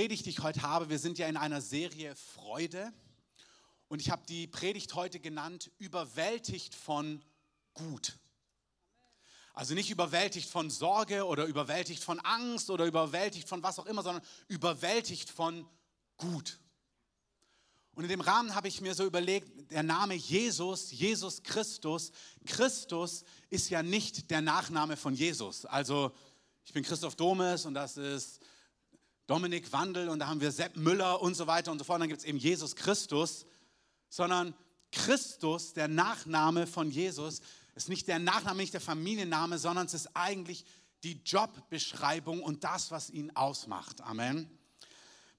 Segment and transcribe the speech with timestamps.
[0.00, 2.90] Predigt, die ich heute habe, wir sind ja in einer Serie Freude
[3.88, 7.22] und ich habe die Predigt heute genannt, überwältigt von
[7.74, 8.18] Gut.
[9.52, 14.02] Also nicht überwältigt von Sorge oder überwältigt von Angst oder überwältigt von was auch immer,
[14.02, 15.68] sondern überwältigt von
[16.16, 16.58] Gut.
[17.92, 22.10] Und in dem Rahmen habe ich mir so überlegt, der Name Jesus, Jesus Christus,
[22.46, 25.66] Christus ist ja nicht der Nachname von Jesus.
[25.66, 26.10] Also
[26.64, 28.40] ich bin Christoph Domes und das ist
[29.30, 31.98] Dominik Wandel und da haben wir Sepp Müller und so weiter und so fort.
[31.98, 33.46] Und dann gibt es eben Jesus Christus,
[34.08, 34.54] sondern
[34.90, 37.40] Christus, der Nachname von Jesus,
[37.76, 40.64] ist nicht der Nachname, nicht der Familienname, sondern es ist eigentlich
[41.04, 44.00] die Jobbeschreibung und das, was ihn ausmacht.
[44.00, 44.50] Amen.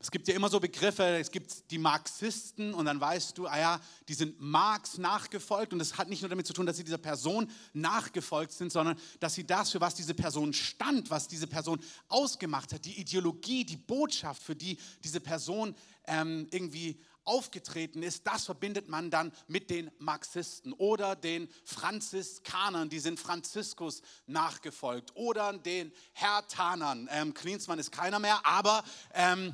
[0.02, 3.60] Es gibt ja immer so Begriffe, es gibt die Marxisten und dann weißt du, ah
[3.60, 6.84] ja, die sind Marx nachgefolgt und es hat nicht nur damit zu tun, dass sie
[6.84, 11.46] dieser Person nachgefolgt sind, sondern dass sie das, für was diese Person stand, was diese
[11.46, 15.76] Person ausgemacht hat, die Ideologie, die Botschaft, für die diese Person
[16.08, 22.98] ähm, irgendwie aufgetreten ist, das verbindet man dann mit den Marxisten oder den Franziskanern, die
[22.98, 27.08] sind Franziskus nachgefolgt oder den Hertanern.
[27.12, 29.54] Ähm, Klinsmann ist keiner mehr, aber ähm,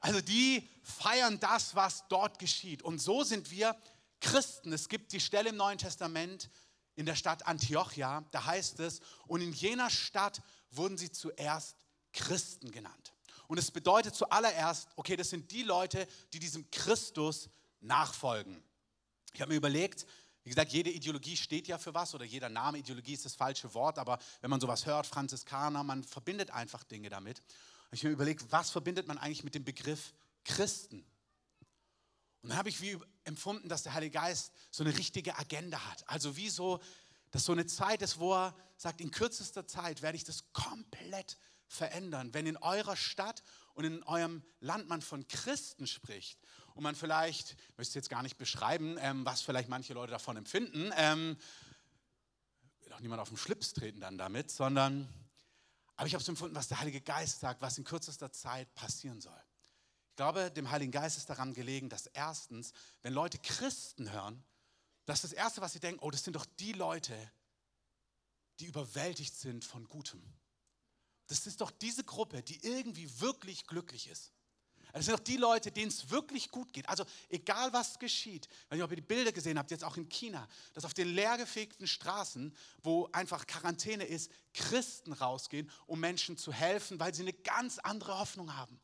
[0.00, 2.82] also die feiern das, was dort geschieht.
[2.82, 3.76] Und so sind wir
[4.20, 4.72] Christen.
[4.72, 6.50] Es gibt die Stelle im Neuen Testament
[6.94, 11.76] in der Stadt Antiochia, da heißt es, und in jener Stadt wurden sie zuerst
[12.12, 13.12] Christen genannt.
[13.46, 17.48] Und es bedeutet zuallererst, okay, das sind die Leute, die diesem Christus
[17.80, 18.62] nachfolgen.
[19.32, 20.06] Ich habe mir überlegt,
[20.42, 23.72] wie gesagt, jede Ideologie steht ja für was oder jeder Name, Ideologie ist das falsche
[23.74, 27.42] Wort, aber wenn man sowas hört, Franziskaner, man verbindet einfach Dinge damit.
[27.90, 31.04] Und ich habe mir überlegt, was verbindet man eigentlich mit dem Begriff Christen?
[32.42, 36.08] Und dann habe ich wie empfunden, dass der Heilige Geist so eine richtige Agenda hat.
[36.08, 36.80] Also wie so,
[37.30, 41.36] dass so eine Zeit ist, wo er sagt, in kürzester Zeit werde ich das komplett
[41.66, 42.32] verändern.
[42.32, 43.42] Wenn in eurer Stadt
[43.74, 46.38] und in eurem Land man von Christen spricht
[46.74, 50.36] und man vielleicht, ich möchte jetzt gar nicht beschreiben, ähm, was vielleicht manche Leute davon
[50.36, 51.36] empfinden, ähm,
[52.80, 55.08] will auch niemand auf den Schlips treten dann damit, sondern,
[55.98, 59.20] aber ich habe es empfunden, was der Heilige Geist sagt, was in kürzester Zeit passieren
[59.20, 59.38] soll.
[60.10, 62.72] Ich glaube, dem Heiligen Geist ist daran gelegen, dass erstens,
[63.02, 64.44] wenn Leute Christen hören,
[65.06, 67.16] dass das Erste, was sie denken, oh, das sind doch die Leute,
[68.60, 70.22] die überwältigt sind von Gutem.
[71.26, 74.32] Das ist doch diese Gruppe, die irgendwie wirklich glücklich ist.
[74.92, 76.88] Das sind doch die Leute, denen es wirklich gut geht.
[76.88, 80.84] Also egal was geschieht, wenn ihr die Bilder gesehen habt, jetzt auch in China, dass
[80.84, 87.14] auf den leergefegten Straßen, wo einfach Quarantäne ist, Christen rausgehen, um Menschen zu helfen, weil
[87.14, 88.80] sie eine ganz andere Hoffnung haben.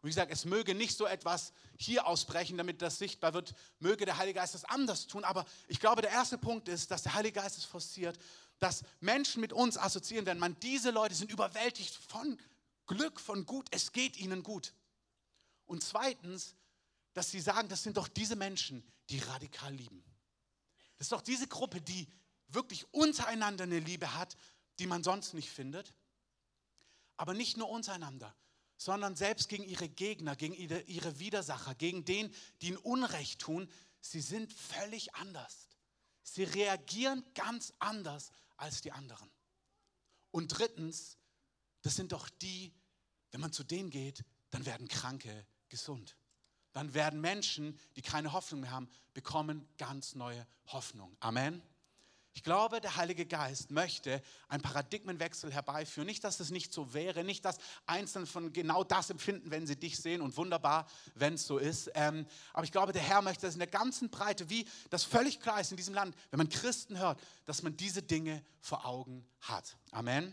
[0.00, 4.04] Und wie gesagt, es möge nicht so etwas hier ausbrechen, damit das sichtbar wird, möge
[4.04, 5.24] der Heilige Geist das anders tun.
[5.24, 8.16] Aber ich glaube, der erste Punkt ist, dass der Heilige Geist es forciert,
[8.60, 10.38] dass Menschen mit uns assoziieren werden.
[10.38, 12.38] Man, diese Leute sind überwältigt von
[12.86, 13.66] Glück, von Gut.
[13.72, 14.72] Es geht ihnen gut.
[15.68, 16.56] Und zweitens,
[17.12, 20.02] dass sie sagen, das sind doch diese Menschen, die radikal lieben.
[20.96, 22.08] Das ist doch diese Gruppe, die
[22.48, 24.36] wirklich untereinander eine Liebe hat,
[24.78, 25.94] die man sonst nicht findet.
[27.16, 28.34] Aber nicht nur untereinander,
[28.78, 33.70] sondern selbst gegen ihre Gegner, gegen ihre Widersacher, gegen den, die ihnen Unrecht tun.
[34.00, 35.68] Sie sind völlig anders.
[36.22, 39.30] Sie reagieren ganz anders als die anderen.
[40.30, 41.18] Und drittens,
[41.82, 42.72] das sind doch die,
[43.32, 46.16] wenn man zu denen geht, dann werden Kranke gesund.
[46.72, 51.16] Dann werden Menschen, die keine Hoffnung mehr haben, bekommen ganz neue Hoffnung.
[51.20, 51.62] Amen.
[52.38, 56.06] Ich glaube, der Heilige Geist möchte einen Paradigmenwechsel herbeiführen.
[56.06, 59.74] Nicht, dass es nicht so wäre, nicht, dass Einzelne von genau das empfinden, wenn sie
[59.74, 60.86] dich sehen und wunderbar,
[61.16, 61.90] wenn es so ist.
[61.94, 65.40] Ähm, aber ich glaube, der Herr möchte, dass in der ganzen Breite, wie das völlig
[65.40, 69.26] klar ist in diesem Land, wenn man Christen hört, dass man diese Dinge vor Augen
[69.40, 69.76] hat.
[69.90, 70.32] Amen.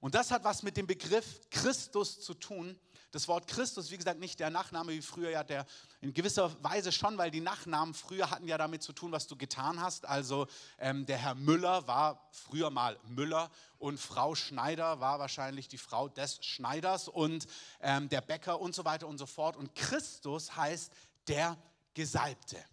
[0.00, 2.76] Und das hat was mit dem Begriff Christus zu tun.
[3.14, 5.66] Das Wort Christus, wie gesagt, nicht der Nachname wie früher ja der
[6.00, 9.36] in gewisser Weise schon, weil die Nachnamen früher hatten ja damit zu tun, was du
[9.36, 10.04] getan hast.
[10.04, 10.48] Also
[10.78, 16.08] ähm, der Herr Müller war früher mal Müller und Frau Schneider war wahrscheinlich die Frau
[16.08, 17.46] des Schneiders und
[17.80, 19.56] ähm, der Bäcker und so weiter und so fort.
[19.56, 20.92] Und Christus heißt
[21.28, 21.56] der
[21.94, 22.64] Gesalbte.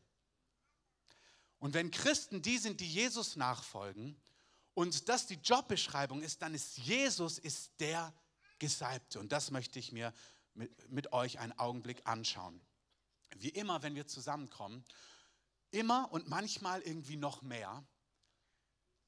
[1.60, 4.20] Und wenn Christen die sind, die Jesus nachfolgen
[4.74, 8.12] und das die Jobbeschreibung ist, dann ist Jesus ist der
[8.62, 9.20] Gesalbte.
[9.20, 10.14] Und das möchte ich mir
[10.54, 12.62] mit, mit euch einen Augenblick anschauen.
[13.38, 14.86] Wie immer, wenn wir zusammenkommen,
[15.72, 17.84] immer und manchmal irgendwie noch mehr,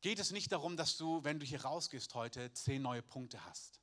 [0.02, 3.82] geht es nicht darum, dass du, wenn du hier rausgehst heute, zehn neue Punkte hast,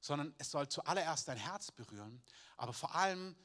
[0.00, 2.22] sondern es soll zuallererst dein Herz berühren,
[2.56, 3.36] aber vor allem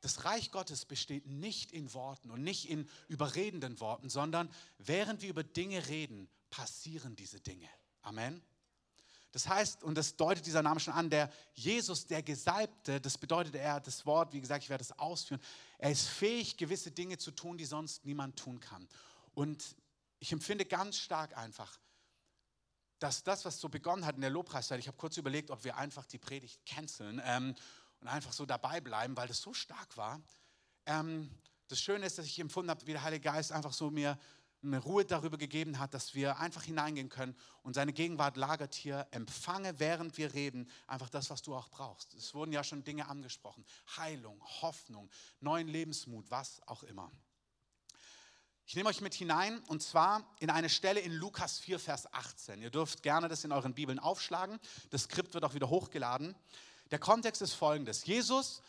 [0.00, 4.48] das Reich Gottes besteht nicht in Worten und nicht in überredenden Worten, sondern
[4.78, 7.68] während wir über Dinge reden, passieren diese Dinge.
[8.02, 8.42] Amen.
[9.32, 13.54] Das heißt, und das deutet dieser Name schon an, der Jesus, der Gesalbte, das bedeutet
[13.54, 15.40] er, das Wort, wie gesagt, ich werde es ausführen,
[15.78, 18.88] er ist fähig, gewisse Dinge zu tun, die sonst niemand tun kann.
[19.34, 19.76] Und
[20.18, 21.78] ich empfinde ganz stark einfach,
[22.98, 25.76] dass das, was so begonnen hat in der Lobpreiszeit, ich habe kurz überlegt, ob wir
[25.76, 27.54] einfach die Predigt canceln ähm,
[28.00, 30.20] und einfach so dabei bleiben, weil das so stark war.
[30.86, 31.30] Ähm,
[31.68, 34.18] das Schöne ist, dass ich empfunden habe, wie der Heilige Geist einfach so mir
[34.62, 39.06] Ruhe darüber gegeben hat, dass wir einfach hineingehen können und seine Gegenwart lagert hier.
[39.10, 42.14] Empfange, während wir reden, einfach das, was du auch brauchst.
[42.14, 43.64] Es wurden ja schon Dinge angesprochen.
[43.96, 45.10] Heilung, Hoffnung,
[45.40, 47.10] neuen Lebensmut, was auch immer.
[48.66, 52.60] Ich nehme euch mit hinein und zwar in eine Stelle in Lukas 4, Vers 18.
[52.60, 54.58] Ihr dürft gerne das in euren Bibeln aufschlagen.
[54.90, 56.34] Das Skript wird auch wieder hochgeladen.
[56.90, 58.04] Der Kontext ist folgendes.
[58.04, 58.60] Jesus,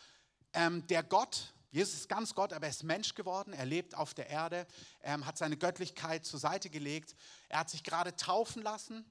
[0.54, 3.52] ähm, der Gott, Jesus ist ganz Gott, aber er ist Mensch geworden.
[3.52, 4.66] Er lebt auf der Erde,
[5.02, 7.14] ähm, hat seine Göttlichkeit zur Seite gelegt.
[7.48, 9.04] Er hat sich gerade taufen lassen.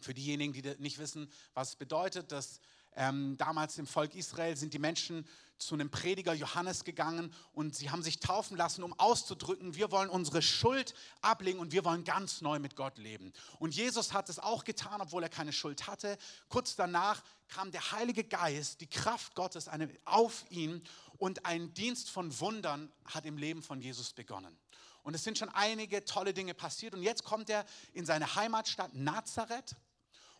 [0.00, 2.60] Für diejenigen, die nicht wissen, was es bedeutet, dass
[2.94, 5.26] ähm, damals im Volk Israel sind die Menschen
[5.58, 10.10] zu einem Prediger Johannes gegangen und sie haben sich taufen lassen, um auszudrücken, wir wollen
[10.10, 13.32] unsere Schuld ablegen und wir wollen ganz neu mit Gott leben.
[13.58, 16.18] Und Jesus hat es auch getan, obwohl er keine Schuld hatte.
[16.48, 19.70] Kurz danach kam der Heilige Geist, die Kraft Gottes
[20.04, 20.82] auf ihn
[21.22, 24.58] und ein Dienst von Wundern hat im Leben von Jesus begonnen.
[25.04, 26.94] Und es sind schon einige tolle Dinge passiert.
[26.94, 29.76] Und jetzt kommt er in seine Heimatstadt Nazareth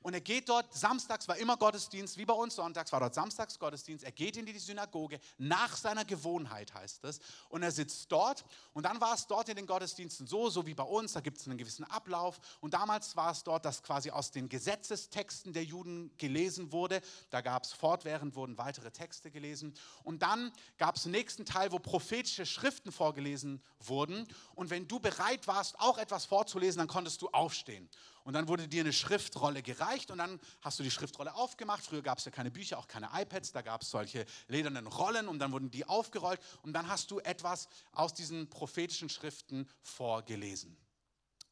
[0.03, 3.59] und er geht dort, samstags war immer Gottesdienst, wie bei uns sonntags war dort samstags
[3.59, 4.05] Gottesdienst.
[4.05, 7.21] Er geht in die Synagoge, nach seiner Gewohnheit heißt es.
[7.49, 8.45] Und er sitzt dort.
[8.73, 11.39] Und dann war es dort in den Gottesdiensten so, so wie bei uns, da gibt
[11.39, 12.41] es einen gewissen Ablauf.
[12.61, 17.01] Und damals war es dort, dass quasi aus den Gesetzestexten der Juden gelesen wurde.
[17.31, 19.75] Da gab es fortwährend, wurden weitere Texte gelesen.
[20.03, 24.27] Und dann gab es den nächsten Teil, wo prophetische Schriften vorgelesen wurden.
[24.55, 27.89] Und wenn du bereit warst, auch etwas vorzulesen, dann konntest du aufstehen.
[28.25, 31.85] Und dann wurde dir eine Schriftrolle gereicht und dann hast du die Schriftrolle aufgemacht.
[31.85, 35.29] Früher gab es ja keine Bücher, auch keine iPads, da gab es solche ledernen Rollen
[35.29, 40.77] und dann wurden die aufgerollt und dann hast du etwas aus diesen prophetischen Schriften vorgelesen.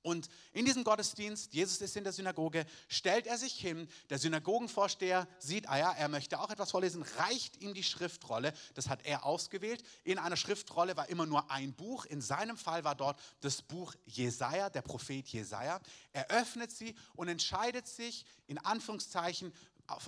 [0.03, 5.29] Und in diesem Gottesdienst, Jesus ist in der Synagoge, stellt er sich hin, der Synagogenvorsteher
[5.39, 9.27] sieht, ah ja, er möchte auch etwas vorlesen, reicht ihm die Schriftrolle, das hat er
[9.27, 9.83] ausgewählt.
[10.05, 13.95] In einer Schriftrolle war immer nur ein Buch, in seinem Fall war dort das Buch
[14.07, 15.81] Jesaja, der Prophet Jesaja.
[16.13, 19.53] Er öffnet sie und entscheidet sich, in Anführungszeichen,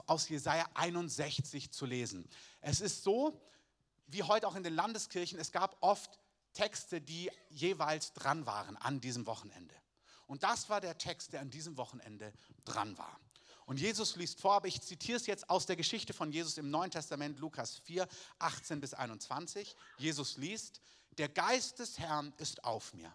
[0.06, 2.26] aus Jesaja 61 zu lesen.
[2.60, 3.42] Es ist so,
[4.06, 6.18] wie heute auch in den Landeskirchen, es gab oft
[6.52, 9.74] Texte, die jeweils dran waren an diesem Wochenende.
[10.32, 12.32] Und das war der Text, der an diesem Wochenende
[12.64, 13.20] dran war.
[13.66, 16.70] Und Jesus liest vor, aber ich zitiere es jetzt aus der Geschichte von Jesus im
[16.70, 18.08] Neuen Testament, Lukas 4,
[18.38, 19.76] 18 bis 21.
[19.98, 20.80] Jesus liest,
[21.18, 23.14] der Geist des Herrn ist auf mir,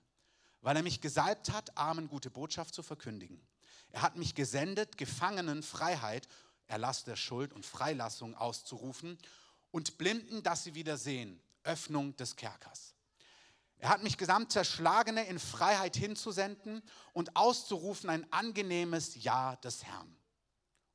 [0.61, 3.41] weil er mich gesalbt hat, Armen gute Botschaft zu verkündigen.
[3.89, 6.27] Er hat mich gesendet, Gefangenen Freiheit,
[6.67, 9.17] Erlass der Schuld und Freilassung auszurufen
[9.71, 12.93] und Blinden, dass sie wieder sehen, Öffnung des Kerkers
[13.79, 16.81] er hat mich gesamt Zerschlagene in Freiheit hinzusenden
[17.13, 20.17] und auszurufen ein angenehmes Ja des Herrn.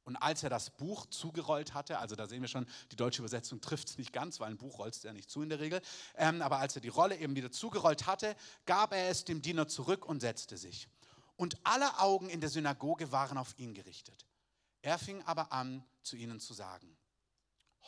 [0.05, 3.61] Und als er das Buch zugerollt hatte, also da sehen wir schon, die deutsche Übersetzung
[3.61, 5.81] trifft es nicht ganz, weil ein Buch rollst ja nicht zu in der Regel,
[6.17, 8.35] ähm, aber als er die Rolle eben wieder zugerollt hatte,
[8.67, 10.89] gab er es dem Diener zurück und setzte sich.
[11.37, 14.27] Und alle Augen in der Synagoge waren auf ihn gerichtet.
[14.83, 16.97] Er fing aber an, zu ihnen zu sagen,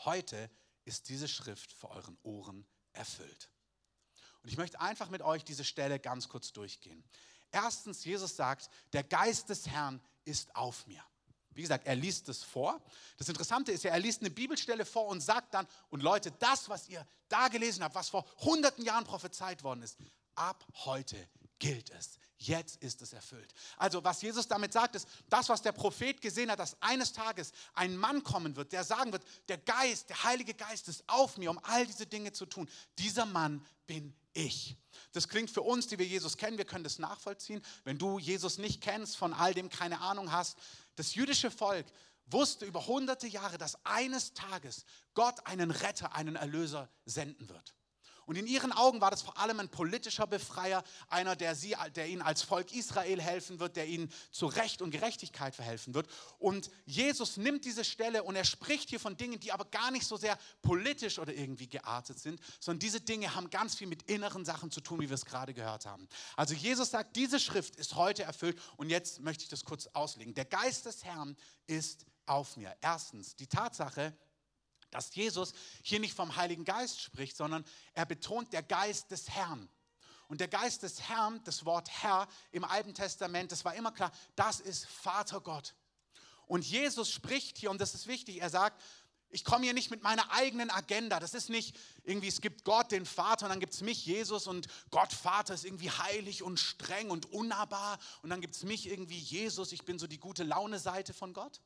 [0.05, 0.49] heute
[0.85, 3.51] ist diese Schrift für euren Ohren erfüllt.
[4.45, 7.03] Und ich möchte einfach mit euch diese Stelle ganz kurz durchgehen.
[7.51, 11.03] Erstens, Jesus sagt, der Geist des Herrn ist auf mir.
[11.55, 12.83] Wie gesagt, er liest es vor.
[13.17, 16.69] Das Interessante ist ja, er liest eine Bibelstelle vor und sagt dann, und Leute, das,
[16.69, 19.97] was ihr da gelesen habt, was vor hunderten Jahren prophezeit worden ist,
[20.35, 21.17] ab heute
[21.59, 22.19] gilt es.
[22.37, 23.55] Jetzt ist es erfüllt.
[23.79, 27.53] Also was Jesus damit sagt, ist, das, was der Prophet gesehen hat, dass eines Tages
[27.73, 31.51] ein Mann kommen wird, der sagen wird, der Geist, der Heilige Geist ist auf mir,
[31.51, 32.69] um all diese Dinge zu tun.
[32.99, 34.77] Dieser Mann bin ich.
[35.13, 37.63] Das klingt für uns, die wir Jesus kennen, wir können das nachvollziehen.
[37.85, 40.59] Wenn du Jesus nicht kennst, von all dem keine Ahnung hast,
[40.97, 41.87] das jüdische Volk
[42.27, 47.75] wusste über hunderte Jahre, dass eines Tages Gott einen Retter, einen Erlöser senden wird.
[48.27, 52.09] Und in ihren Augen war das vor allem ein politischer Befreier, einer, der, sie, der
[52.09, 56.09] ihnen als Volk Israel helfen wird, der ihnen zu Recht und Gerechtigkeit verhelfen wird.
[56.39, 60.07] Und Jesus nimmt diese Stelle und er spricht hier von Dingen, die aber gar nicht
[60.07, 64.45] so sehr politisch oder irgendwie geartet sind, sondern diese Dinge haben ganz viel mit inneren
[64.45, 66.09] Sachen zu tun, wie wir es gerade gehört haben.
[66.37, 70.35] Also Jesus sagt, diese Schrift ist heute erfüllt und jetzt möchte ich das kurz auslegen.
[70.35, 72.75] Der Geist des Herrn ist auf mir.
[72.81, 74.17] Erstens, die Tatsache,
[74.95, 79.69] dass Jesus hier nicht vom Heiligen Geist spricht, sondern er betont der Geist des Herrn.
[80.29, 84.13] Und der Geist des Herrn, das Wort Herr im Alten Testament, das war immer klar,
[84.37, 85.75] das ist Vater Gott.
[86.47, 88.81] Und Jesus spricht hier, und das ist wichtig, er sagt,
[89.31, 91.19] ich komme hier nicht mit meiner eigenen Agenda.
[91.19, 94.47] Das ist nicht irgendwie, es gibt Gott, den Vater, und dann gibt es mich, Jesus,
[94.47, 97.99] und Gott, Vater, ist irgendwie heilig und streng und unnahbar.
[98.23, 101.61] Und dann gibt es mich irgendwie, Jesus, ich bin so die gute Laune-Seite von Gott.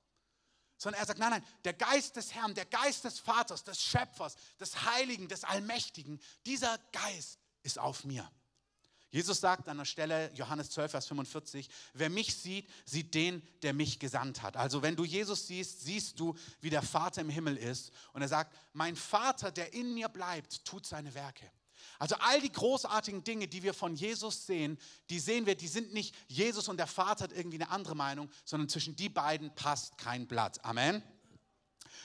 [0.78, 4.36] Sondern er sagt, nein, nein, der Geist des Herrn, der Geist des Vaters, des Schöpfers,
[4.58, 8.30] des Heiligen, des Allmächtigen, dieser Geist ist auf mir.
[9.10, 13.72] Jesus sagt an der Stelle, Johannes 12, Vers 45, wer mich sieht, sieht den, der
[13.72, 14.56] mich gesandt hat.
[14.56, 17.90] Also wenn du Jesus siehst, siehst du, wie der Vater im Himmel ist.
[18.12, 21.50] Und er sagt, mein Vater, der in mir bleibt, tut seine Werke.
[21.98, 24.78] Also all die großartigen Dinge, die wir von Jesus sehen,
[25.10, 28.30] die sehen wir, die sind nicht Jesus und der Vater hat irgendwie eine andere Meinung,
[28.44, 30.64] sondern zwischen die beiden passt kein Blatt.
[30.64, 31.02] Amen.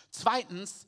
[0.09, 0.87] Zweitens,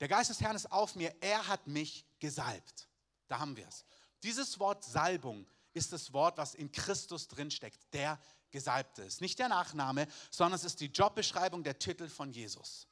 [0.00, 2.88] der Geist des Herrn ist auf mir, er hat mich gesalbt.
[3.28, 3.84] Da haben wir es.
[4.22, 8.18] Dieses Wort Salbung ist das Wort, was in Christus drinsteckt, der
[8.50, 9.20] Gesalbte ist.
[9.20, 12.88] Nicht der Nachname, sondern es ist die Jobbeschreibung, der Titel von Jesus.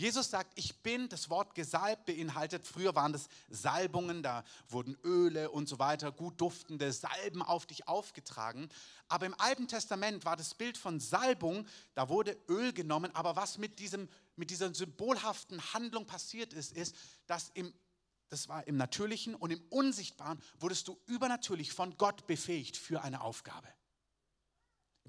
[0.00, 5.50] Jesus sagt, ich bin, das Wort gesalbt beinhaltet, früher waren das Salbungen, da wurden Öle
[5.50, 8.70] und so weiter, gut duftende Salben auf dich aufgetragen.
[9.08, 13.58] Aber im Alten Testament war das Bild von Salbung, da wurde Öl genommen, aber was
[13.58, 17.74] mit, diesem, mit dieser symbolhaften Handlung passiert ist, ist, dass im
[18.30, 23.22] das war im Natürlichen und im Unsichtbaren wurdest du übernatürlich von Gott befähigt für eine
[23.22, 23.66] Aufgabe.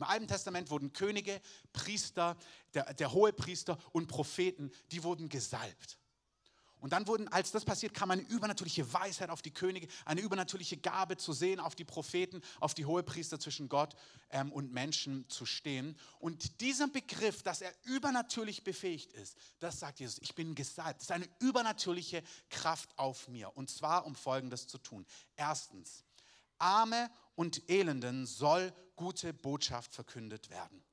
[0.02, 1.40] Im Alten Testament wurden Könige,
[1.74, 2.36] Priester,
[2.74, 6.00] der, der hohe Priester und Propheten, die wurden gesalbt.
[6.80, 10.78] Und dann wurden, als das passiert, kam eine übernatürliche Weisheit auf die Könige, eine übernatürliche
[10.78, 13.96] Gabe zu sehen, auf die Propheten, auf die Hohepriester zwischen Gott
[14.32, 15.96] ähm, und Menschen zu stehen.
[16.18, 21.02] Und dieser Begriff, dass er übernatürlich befähigt ist, das sagt Jesus, ich bin gesalbt.
[21.02, 23.56] Das ist eine übernatürliche Kraft auf mir.
[23.56, 25.06] Und zwar, um Folgendes zu tun.
[25.36, 26.04] Erstens,
[26.62, 30.84] Arme und Elenden soll gute Botschaft verkündet werden.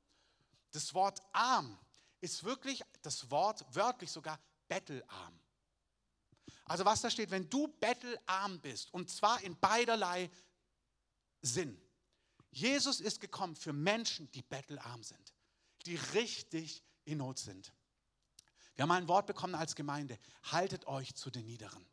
[0.71, 1.79] Das Wort arm
[2.21, 5.39] ist wirklich das Wort wörtlich sogar bettelarm.
[6.65, 10.31] Also was da steht, wenn du bettelarm bist, und zwar in beiderlei
[11.41, 11.81] Sinn.
[12.51, 15.35] Jesus ist gekommen für Menschen, die bettelarm sind,
[15.87, 17.73] die richtig in Not sind.
[18.75, 21.85] Wir haben ein Wort bekommen als Gemeinde, haltet euch zu den Niederen.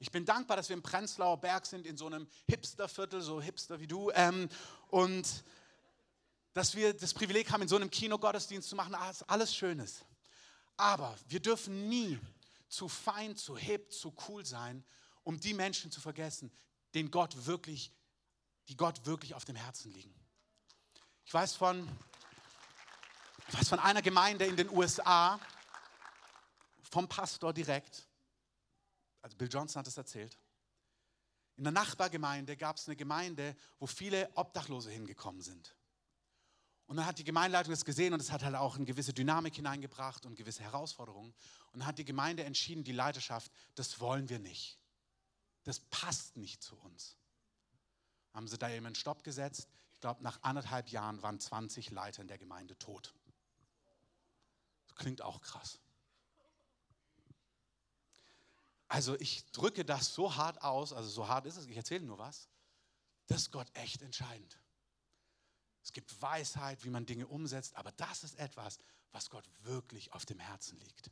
[0.00, 3.80] Ich bin dankbar, dass wir im Prenzlauer Berg sind, in so einem Hipsterviertel, so Hipster
[3.80, 4.48] wie du, ähm,
[4.88, 5.44] und
[6.52, 10.04] dass wir das Privileg haben, in so einem Kinogottesdienst zu machen, alles Schönes.
[10.76, 12.18] Aber wir dürfen nie
[12.68, 14.84] zu fein, zu hip, zu cool sein,
[15.24, 16.52] um die Menschen zu vergessen,
[16.94, 17.92] den Gott wirklich,
[18.68, 20.14] die Gott wirklich auf dem Herzen liegen.
[21.24, 21.88] Ich weiß von,
[23.48, 25.40] ich weiß von einer Gemeinde in den USA,
[26.82, 28.07] vom Pastor direkt,
[29.22, 30.38] also Bill Johnson hat es erzählt.
[31.56, 35.74] In der Nachbargemeinde gab es eine Gemeinde, wo viele Obdachlose hingekommen sind.
[36.86, 39.56] Und dann hat die Gemeindeleitung das gesehen und es hat halt auch eine gewisse Dynamik
[39.56, 41.34] hineingebracht und gewisse Herausforderungen.
[41.72, 44.78] Und dann hat die Gemeinde entschieden, die Leiterschaft, das wollen wir nicht.
[45.64, 47.16] Das passt nicht zu uns.
[48.32, 49.68] Haben sie da eben einen Stopp gesetzt.
[49.92, 53.12] Ich glaube, nach anderthalb Jahren waren 20 Leiter in der Gemeinde tot.
[54.86, 55.80] Das klingt auch krass.
[58.88, 62.18] Also ich drücke das so hart aus, also so hart ist es, ich erzähle nur
[62.18, 62.48] was.
[63.26, 64.58] Das ist Gott echt entscheidend.
[65.82, 68.78] Es gibt Weisheit, wie man Dinge umsetzt, aber das ist etwas,
[69.12, 71.10] was Gott wirklich auf dem Herzen liegt.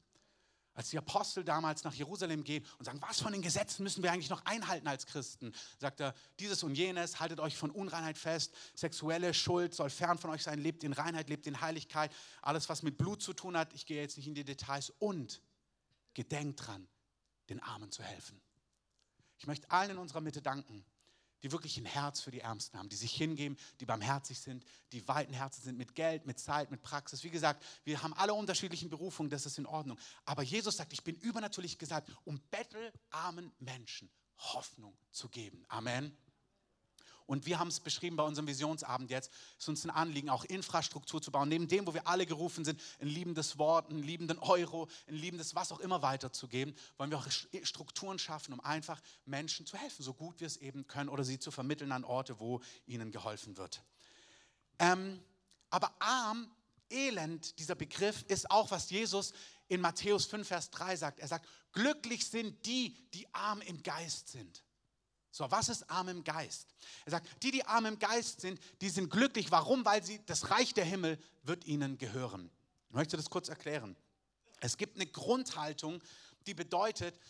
[0.73, 4.12] Als die Apostel damals nach Jerusalem gehen und sagen, was von den Gesetzen müssen wir
[4.12, 8.54] eigentlich noch einhalten als Christen, sagt er, dieses und jenes, haltet euch von Unreinheit fest,
[8.75, 12.83] sexuelle Schuld soll fern von euch sein, lebt in Reinheit, lebt in Heiligkeit, alles, was
[12.83, 15.40] mit Blut zu tun hat, ich gehe jetzt nicht in die Details und
[16.12, 16.87] gedenkt dran,
[17.49, 18.41] den Armen zu helfen.
[19.38, 20.85] Ich möchte allen in unserer Mitte danken,
[21.43, 25.07] die wirklich ein Herz für die Ärmsten haben, die sich hingeben, die barmherzig sind, die
[25.07, 27.25] weiten Herzen sind mit Geld, mit Zeit, mit Praxis.
[27.25, 29.99] Wie gesagt, wir haben alle unterschiedlichen Berufungen, das ist in Ordnung.
[30.25, 35.65] Aber Jesus sagt, ich bin übernatürlich gesagt, um bettelarmen Menschen Hoffnung zu geben.
[35.69, 36.17] Amen.
[37.26, 39.30] Und wir haben es beschrieben bei unserem Visionsabend jetzt.
[39.59, 41.49] Es ist uns ein Anliegen, auch Infrastruktur zu bauen.
[41.49, 45.54] Neben dem, wo wir alle gerufen sind, ein liebendes Wort, einen liebenden Euro, ein liebendes
[45.54, 47.28] was auch immer weiterzugeben, wollen wir auch
[47.64, 51.38] Strukturen schaffen, um einfach Menschen zu helfen, so gut wir es eben können, oder sie
[51.38, 53.83] zu vermitteln an Orte, wo ihnen geholfen wird.
[54.78, 55.21] Ähm,
[55.71, 56.50] aber arm,
[56.90, 59.33] elend, dieser Begriff ist auch, was Jesus
[59.68, 61.18] in Matthäus 5, Vers 3 sagt.
[61.18, 64.62] Er sagt, glücklich sind die, die arm im Geist sind.
[65.37, 66.66] So, was ist arm im Geist?
[67.05, 69.50] Er sagt, die, die arm im Geist sind, die sind glücklich.
[69.50, 69.85] Warum?
[69.85, 72.50] Weil sie, das Reich der Himmel wird ihnen gehören.
[72.88, 73.97] Ich möchte das kurz erklären.
[74.61, 76.02] Es gibt eine Grundhaltung,
[76.47, 77.21] die bedeutet,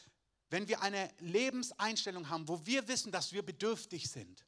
[0.50, 4.46] wenn wir eine Lebenseinstellung haben, wo wir wissen, dass wir bedürftig sind,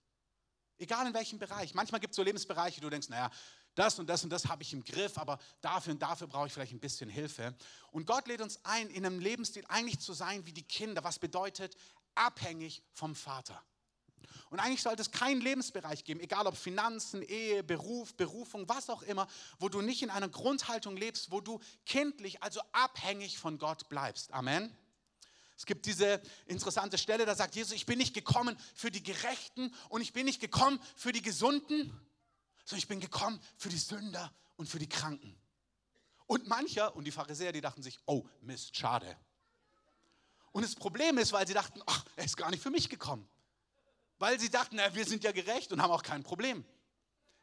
[0.78, 3.28] egal in welchem Bereich, manchmal gibt es so Lebensbereiche, du denkst, naja,
[3.74, 6.52] das und das und das habe ich im Griff, aber dafür und dafür brauche ich
[6.52, 7.56] vielleicht ein bisschen Hilfe.
[7.92, 11.18] Und Gott lädt uns ein, in einem Lebensstil eigentlich zu sein wie die Kinder, was
[11.18, 11.76] bedeutet
[12.14, 13.62] abhängig vom Vater.
[14.50, 19.02] Und eigentlich sollte es keinen Lebensbereich geben, egal ob Finanzen, Ehe, Beruf, Berufung, was auch
[19.02, 23.88] immer, wo du nicht in einer Grundhaltung lebst, wo du kindlich, also abhängig von Gott
[23.88, 24.32] bleibst.
[24.32, 24.74] Amen.
[25.56, 29.74] Es gibt diese interessante Stelle, da sagt Jesus, ich bin nicht gekommen für die Gerechten
[29.88, 31.90] und ich bin nicht gekommen für die Gesunden,
[32.64, 35.36] sondern ich bin gekommen für die Sünder und für die Kranken.
[36.26, 39.16] Und mancher, und die Pharisäer, die dachten sich, oh Mist, schade.
[40.58, 43.28] Und das Problem ist, weil sie dachten, ach, er ist gar nicht für mich gekommen.
[44.18, 46.64] Weil sie dachten, wir sind ja gerecht und haben auch kein Problem.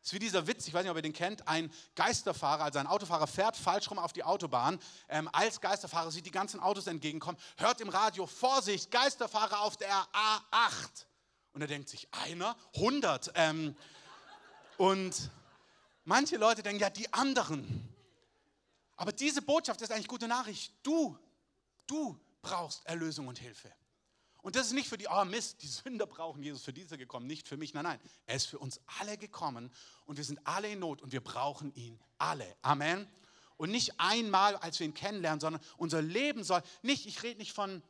[0.01, 2.77] Das ist wie dieser Witz, ich weiß nicht, ob ihr den kennt, ein Geisterfahrer, also
[2.77, 4.81] ein Autofahrer fährt falsch rum auf die Autobahn.
[5.07, 9.95] Ähm, als Geisterfahrer sieht die ganzen Autos entgegenkommen, hört im Radio, Vorsicht, Geisterfahrer auf der
[10.11, 11.05] A8.
[11.53, 13.31] Und er denkt sich, einer, 100.
[13.35, 13.77] Ähm,
[14.75, 15.31] und
[16.03, 17.87] manche Leute denken, ja, die anderen.
[18.97, 20.73] Aber diese Botschaft ist eigentlich gute Nachricht.
[20.83, 21.17] Du,
[21.87, 23.73] du brauchst Erlösung und Hilfe.
[24.43, 27.25] Und das ist nicht für die, oh Mist, die Sünder brauchen Jesus, für diese gekommen,
[27.25, 27.73] nicht für mich.
[27.73, 29.71] Nein, nein, er ist für uns alle gekommen
[30.05, 32.55] und wir sind alle in Not und wir brauchen ihn alle.
[32.61, 33.07] Amen.
[33.57, 37.53] Und nicht einmal, als wir ihn kennenlernen, sondern unser Leben soll nicht, ich rede nicht
[37.53, 37.81] von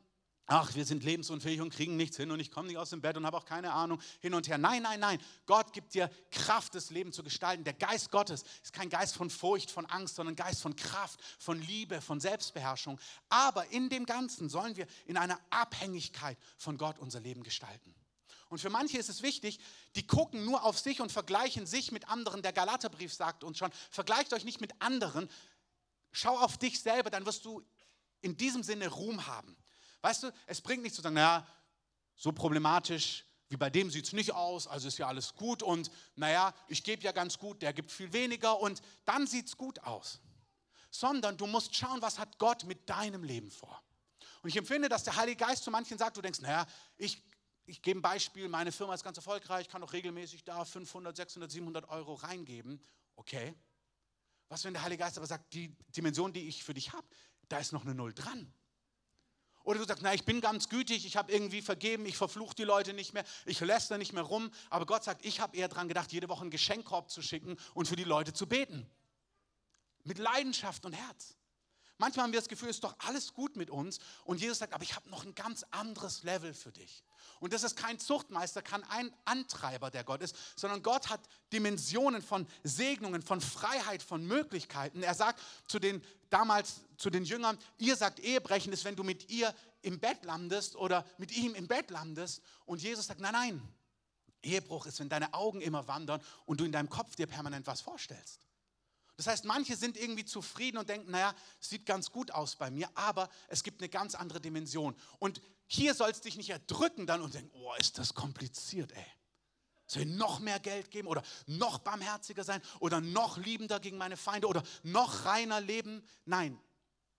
[0.48, 3.18] ach, wir sind lebensunfähig und kriegen nichts hin und ich komme nicht aus dem Bett
[3.18, 4.58] und habe auch keine Ahnung hin und her.
[4.58, 5.20] Nein, nein, nein.
[5.46, 7.64] Gott gibt dir Kraft, das Leben zu gestalten.
[7.64, 11.62] Der Geist Gottes ist kein Geist von Furcht, von Angst, sondern Geist von Kraft, von
[11.62, 13.00] Liebe, von Selbstbeherrschung.
[13.30, 17.96] Aber in dem Ganzen sollen wir in einer Abhängigkeit von Gott unser Leben gestalten.
[18.50, 19.60] Und für manche ist es wichtig,
[19.96, 22.44] die gucken nur auf sich und vergleichen sich mit anderen.
[22.44, 25.28] Der Galaterbrief sagt uns schon, vergleicht euch nicht mit anderen.
[26.12, 27.66] Schau auf dich selber, dann wirst du
[28.22, 29.58] in diesem Sinne Ruhm haben.
[30.06, 31.48] Weißt du, es bringt nichts zu sagen, naja,
[32.16, 35.90] so problematisch wie bei dem sieht es nicht aus, also ist ja alles gut und
[36.16, 39.80] naja, ich gebe ja ganz gut, der gibt viel weniger und dann sieht es gut
[39.80, 40.22] aus.
[40.92, 43.82] Sondern du musst schauen, was hat Gott mit deinem Leben vor.
[44.44, 47.24] Und ich empfinde, dass der Heilige Geist zu manchen sagt, du denkst, naja, ich,
[47.66, 51.52] ich gebe ein Beispiel, meine Firma ist ganz erfolgreich, kann auch regelmäßig da 500, 600,
[51.52, 52.80] 700 Euro reingeben.
[53.16, 53.56] Okay.
[54.50, 57.08] Was, wenn der Heilige Geist aber sagt, die Dimension, die ich für dich habe,
[57.50, 58.54] da ist noch eine Null dran.
[59.66, 62.64] Oder du sagst, na, ich bin ganz gütig, ich habe irgendwie vergeben, ich verfluche die
[62.64, 64.52] Leute nicht mehr, ich lässt nicht mehr rum.
[64.70, 67.88] Aber Gott sagt, ich habe eher daran gedacht, jede Woche einen Geschenkkorb zu schicken und
[67.88, 68.88] für die Leute zu beten.
[70.04, 71.36] Mit Leidenschaft und Herz.
[71.98, 74.00] Manchmal haben wir das Gefühl, es ist doch alles gut mit uns.
[74.26, 77.04] Und Jesus sagt, aber ich habe noch ein ganz anderes Level für dich.
[77.40, 78.84] Und das ist kein Zuchtmeister, kein
[79.26, 81.22] Antreiber, der Gott ist, sondern Gott hat
[81.54, 85.04] Dimensionen von Segnungen, von Freiheit, von Möglichkeiten.
[85.04, 89.30] Er sagt zu den damals zu den Jüngern, ihr sagt, Ehebrechen ist, wenn du mit
[89.30, 92.42] ihr im Bett landest oder mit ihm im Bett landest.
[92.66, 93.62] Und Jesus sagt, nein, nein,
[94.42, 97.82] Ehebruch ist, wenn deine Augen immer wandern und du in deinem Kopf dir permanent was
[97.82, 98.46] vorstellst.
[99.18, 102.70] Das heißt, manche sind irgendwie zufrieden und denken, naja, es sieht ganz gut aus bei
[102.70, 104.96] mir, aber es gibt eine ganz andere Dimension.
[105.20, 109.06] Und hier soll es dich nicht erdrücken dann und denken, oh, ist das kompliziert, ey.
[109.88, 114.18] Soll ich noch mehr Geld geben oder noch barmherziger sein oder noch liebender gegen meine
[114.18, 116.04] Feinde oder noch reiner leben?
[116.26, 116.60] Nein,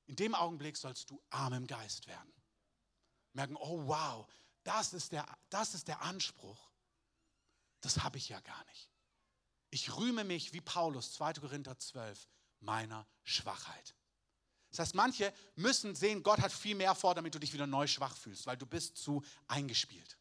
[0.06, 2.32] in dem Augenblick sollst du arm im Geist werden.
[3.32, 4.26] Merken, oh wow,
[4.64, 6.70] das ist der, das ist der Anspruch.
[7.80, 8.90] Das habe ich ja gar nicht.
[9.70, 11.34] Ich rühme mich, wie Paulus, 2.
[11.34, 12.28] Korinther 12,
[12.60, 13.94] meiner Schwachheit.
[14.70, 17.86] Das heißt, manche müssen sehen, Gott hat viel mehr vor, damit du dich wieder neu
[17.86, 20.18] schwach fühlst, weil du bist zu eingespielt.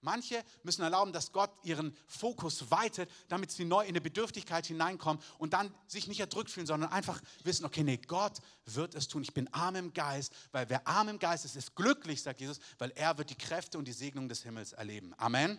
[0.00, 5.22] Manche müssen erlauben, dass Gott ihren Fokus weitet, damit sie neu in eine Bedürftigkeit hineinkommen
[5.38, 9.22] und dann sich nicht erdrückt fühlen, sondern einfach wissen, okay, nee, Gott wird es tun.
[9.22, 12.60] Ich bin arm im Geist, weil wer arm im Geist ist, ist glücklich, sagt Jesus,
[12.78, 15.14] weil er wird die Kräfte und die Segnung des Himmels erleben.
[15.16, 15.58] Amen.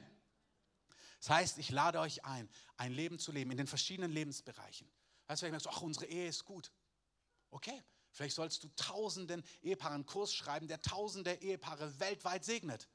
[1.20, 4.90] Das heißt, ich lade euch ein, ein Leben zu leben in den verschiedenen Lebensbereichen.
[5.28, 6.72] Weißt du, wenn ich merke, ach, unsere Ehe ist gut.
[7.52, 12.88] Okay, vielleicht sollst du tausenden Ehepaaren einen Kurs schreiben, der tausende Ehepaare weltweit segnet.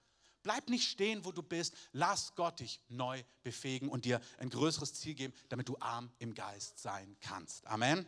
[0.42, 1.74] Bleib nicht stehen, wo du bist.
[1.92, 6.34] Lass Gott dich neu befähigen und dir ein größeres Ziel geben, damit du arm im
[6.34, 7.66] Geist sein kannst.
[7.66, 8.06] Amen.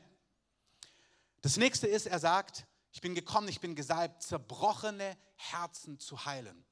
[1.40, 6.65] Das nächste ist, er sagt, ich bin gekommen, ich bin gesalbt, zerbrochene Herzen zu heilen.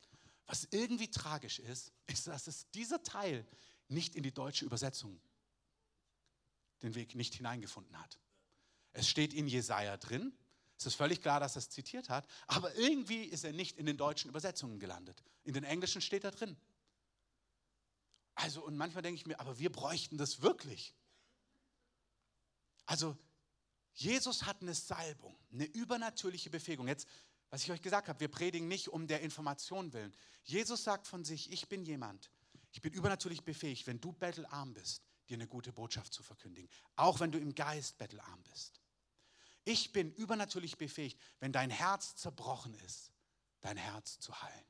[0.46, 3.46] Was irgendwie tragisch ist, ist, dass es dieser Teil
[3.88, 5.20] nicht in die deutsche Übersetzung
[6.82, 8.18] den Weg nicht hineingefunden hat.
[8.92, 10.36] Es steht in Jesaja drin,
[10.78, 13.86] es ist völlig klar, dass er es zitiert hat, aber irgendwie ist er nicht in
[13.86, 15.22] den deutschen Übersetzungen gelandet.
[15.44, 16.56] In den englischen steht er drin.
[18.34, 20.94] Also, und manchmal denke ich mir, aber wir bräuchten das wirklich.
[22.86, 23.16] Also,
[23.94, 26.88] Jesus hat eine Salbung, eine übernatürliche Befähigung.
[26.88, 27.06] Jetzt,
[27.54, 30.12] was ich euch gesagt habe, wir predigen nicht um der Information willen.
[30.42, 32.28] Jesus sagt von sich, ich bin jemand,
[32.72, 37.20] ich bin übernatürlich befähigt, wenn du bettelarm bist, dir eine gute Botschaft zu verkündigen, auch
[37.20, 38.80] wenn du im Geist bettelarm bist.
[39.64, 43.12] Ich bin übernatürlich befähigt, wenn dein Herz zerbrochen ist,
[43.60, 44.66] dein Herz zu heilen.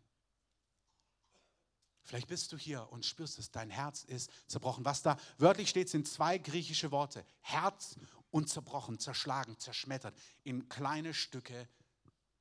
[2.03, 4.85] Vielleicht bist du hier und spürst es, dein Herz ist zerbrochen.
[4.85, 7.25] Was da wörtlich steht, sind zwei griechische Worte.
[7.41, 7.97] Herz
[8.31, 11.67] und zerbrochen, zerschlagen, zerschmettert, in kleine Stücke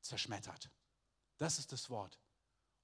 [0.04, 0.70] zerschmettert.
[1.38, 2.20] Das ist das Wort.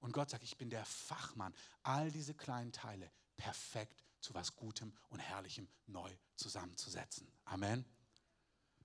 [0.00, 4.92] Und Gott sagt, ich bin der Fachmann, all diese kleinen Teile perfekt zu was Gutem
[5.08, 7.30] und Herrlichem neu zusammenzusetzen.
[7.44, 7.84] Amen.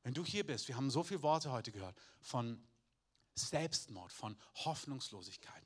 [0.04, 2.62] Wenn du hier bist, wir haben so viele Worte heute gehört von
[3.34, 5.66] Selbstmord, von Hoffnungslosigkeit,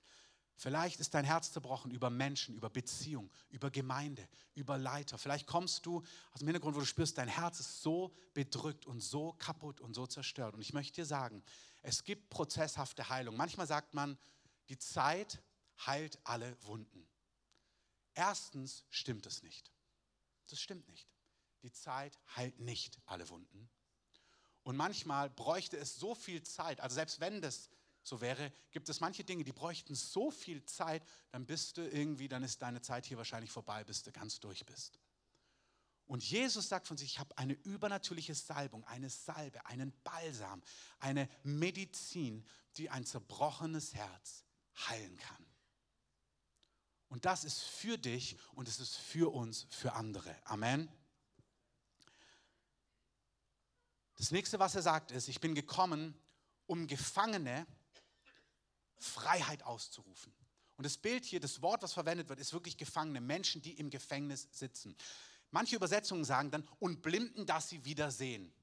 [0.60, 5.18] Vielleicht ist dein Herz zerbrochen über Menschen, über Beziehung, über Gemeinde, über Leiter.
[5.18, 6.04] Vielleicht kommst du
[6.34, 9.94] aus dem Hintergrund, wo du spürst, dein Herz ist so bedrückt und so kaputt und
[9.94, 10.56] so zerstört.
[10.56, 11.42] Und ich möchte dir sagen,
[11.82, 13.36] es gibt prozesshafte Heilung.
[13.36, 14.18] Manchmal sagt man,
[14.70, 15.42] die Zeit
[15.86, 17.08] heilt alle Wunden.
[18.13, 19.72] Erstens stimmt es nicht.
[20.48, 21.08] Das stimmt nicht.
[21.63, 23.70] Die Zeit heilt nicht alle Wunden.
[24.63, 27.70] Und manchmal bräuchte es so viel Zeit, also selbst wenn das
[28.04, 32.28] so wäre, gibt es manche Dinge, die bräuchten so viel Zeit, dann bist du irgendwie,
[32.28, 35.00] dann ist deine Zeit hier wahrscheinlich vorbei, bis du ganz durch bist.
[36.10, 40.63] Und Jesus sagt von sich, ich habe eine übernatürliche Salbung, eine Salbe, einen Balsam,
[40.98, 42.43] eine Medizin,
[42.78, 44.43] die ein zerbrochenes Herz
[44.88, 45.45] heilen kann.
[47.10, 50.36] Und das ist für dich und es ist für uns, für andere.
[50.45, 50.89] Amen.
[54.15, 56.19] Das nächste, was er sagt, ist, ich bin gekommen,
[56.65, 57.67] um Gefangene
[58.98, 60.34] Freiheit auszurufen.
[60.76, 63.91] Und das Bild hier, das Wort, was verwendet wird, ist wirklich Gefangene, Menschen, die im
[63.91, 64.95] Gefängnis sitzen.
[65.52, 68.54] Manche Übersetzungen sagen dann, und Blinden, dass sie wieder sehen.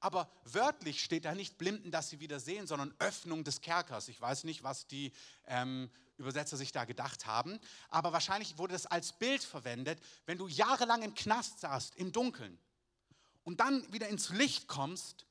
[0.00, 4.08] Aber wörtlich steht da nicht Blinden, dass sie wieder sehen, sondern Öffnung des Kerkers.
[4.08, 5.12] Ich weiß nicht, was die
[5.46, 10.48] ähm, Übersetzer sich da gedacht haben, aber wahrscheinlich wurde das als Bild verwendet, wenn du
[10.48, 12.58] jahrelang im Knast saßt, im Dunkeln,
[13.42, 15.26] und dann wieder ins Licht kommst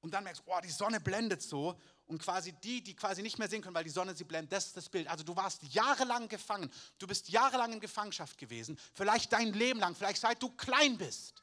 [0.00, 3.48] und dann merkst, oh, die Sonne blendet so und quasi die, die quasi nicht mehr
[3.48, 5.06] sehen können, weil die Sonne sie blendet, das ist das Bild.
[5.08, 9.94] Also du warst jahrelang gefangen, du bist jahrelang in Gefangenschaft gewesen, vielleicht dein Leben lang,
[9.94, 11.42] vielleicht seit du klein bist,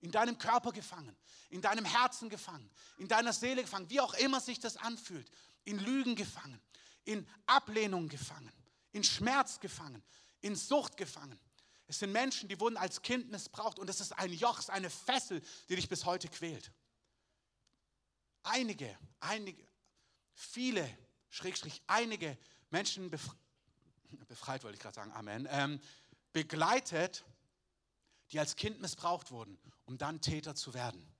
[0.00, 1.16] in deinem Körper gefangen,
[1.50, 5.30] in deinem Herzen gefangen, in deiner Seele gefangen, wie auch immer sich das anfühlt,
[5.64, 6.60] in Lügen gefangen,
[7.04, 8.52] in Ablehnung gefangen,
[8.92, 10.02] in Schmerz gefangen,
[10.40, 11.38] in Sucht gefangen.
[11.88, 13.78] Es sind Menschen, die wurden als Kind missbraucht.
[13.78, 16.72] Und es ist ein Joch, es ist eine Fessel, die dich bis heute quält.
[18.42, 19.65] Einige, einige,
[20.36, 20.88] viele,
[21.30, 22.38] Schrägstrich einige
[22.70, 23.36] Menschen befreit,
[24.28, 25.80] befreit wollte ich gerade sagen, Amen, ähm,
[26.32, 27.24] begleitet,
[28.30, 31.12] die als Kind missbraucht wurden, um dann Täter zu werden.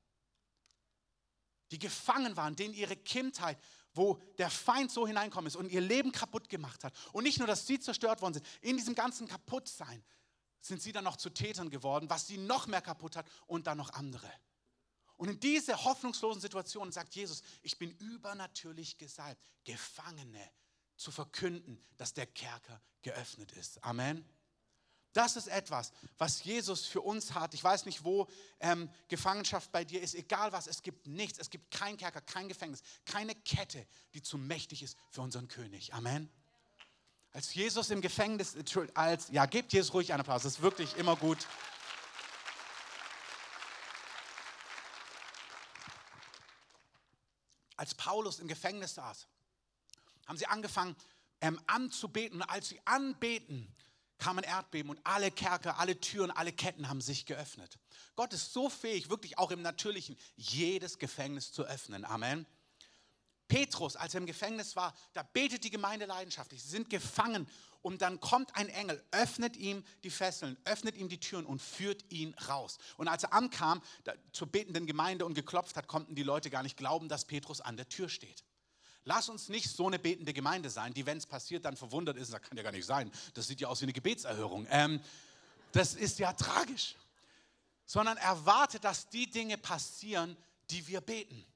[1.71, 3.59] Die gefangen waren, denen ihre Kindheit,
[3.93, 6.95] wo der Feind so hineinkommen ist und ihr Leben kaputt gemacht hat.
[7.13, 10.05] Und nicht nur, dass sie zerstört worden sind, in diesem ganzen Kaputtsein
[10.61, 13.79] sind sie dann noch zu Tätern geworden, was sie noch mehr kaputt hat und dann
[13.79, 14.31] noch andere.
[15.17, 20.51] Und in dieser hoffnungslosen Situation sagt Jesus, ich bin übernatürlich gesalbt, Gefangene
[20.97, 23.83] zu verkünden, dass der Kerker geöffnet ist.
[23.83, 24.25] Amen.
[25.17, 27.55] Das ist etwas, was Jesus für uns hat.
[27.55, 28.29] Ich weiß nicht, wo
[28.61, 31.39] ähm, Gefangenschaft bei dir ist, egal was, es gibt nichts.
[31.39, 35.95] Es gibt kein Kerker, kein Gefängnis, keine Kette, die zu mächtig ist für unseren König.
[35.95, 36.29] Amen.
[37.33, 38.57] Als Jesus im Gefängnis,
[38.93, 41.47] als, ja, gebt Jesus ruhig einen Applaus, das ist wirklich immer gut.
[47.77, 49.27] Als Paulus im Gefängnis saß,
[50.27, 50.97] haben sie angefangen
[51.41, 52.41] ähm, anzubeten.
[52.43, 53.75] Und als sie anbeten,
[54.19, 57.79] kam ein Erdbeben und alle Kerker, alle Türen, alle Ketten haben sich geöffnet.
[58.15, 62.05] Gott ist so fähig, wirklich auch im Natürlichen, jedes Gefängnis zu öffnen.
[62.05, 62.47] Amen.
[63.49, 66.63] Petrus, als er im Gefängnis war, da betet die Gemeinde leidenschaftlich.
[66.63, 67.49] Sie sind gefangen
[67.87, 72.05] und dann kommt ein Engel, öffnet ihm die Fesseln, öffnet ihm die Türen und führt
[72.11, 72.79] ihn raus.
[72.97, 76.65] Und als er ankam da, zur betenden Gemeinde und geklopft hat, konnten die Leute gar
[76.65, 78.43] nicht glauben, dass Petrus an der Tür steht.
[79.05, 82.33] Lass uns nicht so eine betende Gemeinde sein, die, wenn es passiert, dann verwundert ist.
[82.33, 83.09] Das kann ja gar nicht sein.
[83.35, 84.67] Das sieht ja aus wie eine Gebetserhörung.
[84.69, 85.01] Ähm,
[85.71, 86.97] das ist ja tragisch.
[87.85, 90.37] Sondern erwartet, dass die Dinge passieren,
[90.71, 91.47] die wir beten.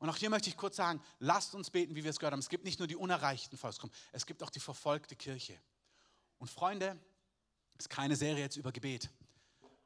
[0.00, 2.40] Und auch hier möchte ich kurz sagen, lasst uns beten, wie wir es gehört haben.
[2.40, 5.56] Es gibt nicht nur die unerreichten Volksgruppen, es gibt auch die verfolgte Kirche.
[6.38, 6.98] Und Freunde,
[7.78, 9.10] es ist keine Serie jetzt über Gebet.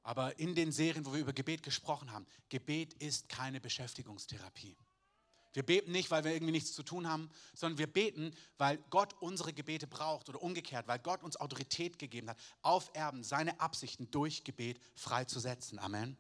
[0.03, 4.77] Aber in den Serien, wo wir über Gebet gesprochen haben, Gebet ist keine Beschäftigungstherapie.
[5.53, 9.15] Wir beten nicht, weil wir irgendwie nichts zu tun haben, sondern wir beten, weil Gott
[9.21, 14.11] unsere Gebete braucht oder umgekehrt, weil Gott uns Autorität gegeben hat, auf Erben seine Absichten
[14.11, 15.79] durch Gebet freizusetzen.
[15.81, 16.17] Amen.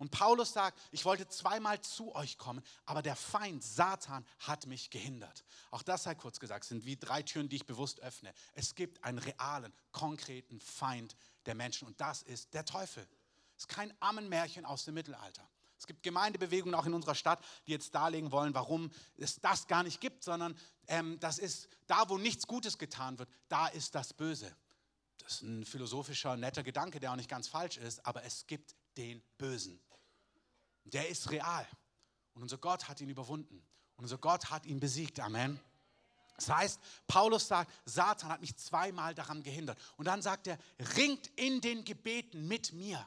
[0.00, 4.88] Und Paulus sagt, ich wollte zweimal zu euch kommen, aber der Feind Satan hat mich
[4.88, 5.44] gehindert.
[5.70, 8.32] Auch das sei kurz gesagt, sind wie drei Türen, die ich bewusst öffne.
[8.54, 13.06] Es gibt einen realen, konkreten Feind der Menschen und das ist der Teufel.
[13.58, 15.46] Es ist kein Ammenmärchen aus dem Mittelalter.
[15.78, 19.82] Es gibt Gemeindebewegungen auch in unserer Stadt, die jetzt darlegen wollen, warum es das gar
[19.82, 24.14] nicht gibt, sondern ähm, das ist da, wo nichts Gutes getan wird, da ist das
[24.14, 24.50] Böse.
[25.18, 28.74] Das ist ein philosophischer, netter Gedanke, der auch nicht ganz falsch ist, aber es gibt
[28.96, 29.78] den Bösen.
[30.92, 31.66] Der ist real.
[32.34, 33.62] Und unser Gott hat ihn überwunden.
[33.96, 35.20] Und unser Gott hat ihn besiegt.
[35.20, 35.60] Amen.
[36.36, 39.78] Das heißt, Paulus sagt, Satan hat mich zweimal daran gehindert.
[39.96, 40.58] Und dann sagt er,
[40.96, 43.06] ringt in den Gebeten mit mir,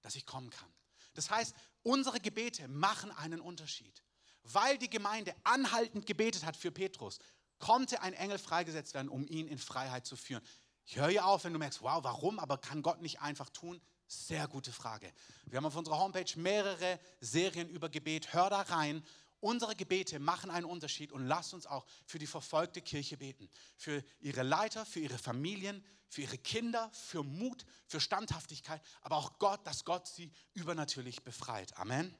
[0.00, 0.72] dass ich kommen kann.
[1.14, 4.02] Das heißt, Unsere Gebete machen einen Unterschied.
[4.44, 7.18] Weil die Gemeinde anhaltend gebetet hat für Petrus,
[7.58, 10.42] konnte ein Engel freigesetzt werden, um ihn in Freiheit zu führen.
[10.84, 13.80] Ich höre hier auf, wenn du merkst, wow, warum, aber kann Gott nicht einfach tun?
[14.12, 15.10] Sehr gute Frage.
[15.46, 18.34] Wir haben auf unserer Homepage mehrere Serien über Gebet.
[18.34, 19.02] Hör da rein.
[19.40, 23.48] Unsere Gebete machen einen Unterschied und lasst uns auch für die verfolgte Kirche beten.
[23.74, 29.38] Für ihre Leiter, für ihre Familien, für ihre Kinder, für Mut, für Standhaftigkeit, aber auch
[29.38, 31.74] Gott, dass Gott sie übernatürlich befreit.
[31.78, 32.14] Amen.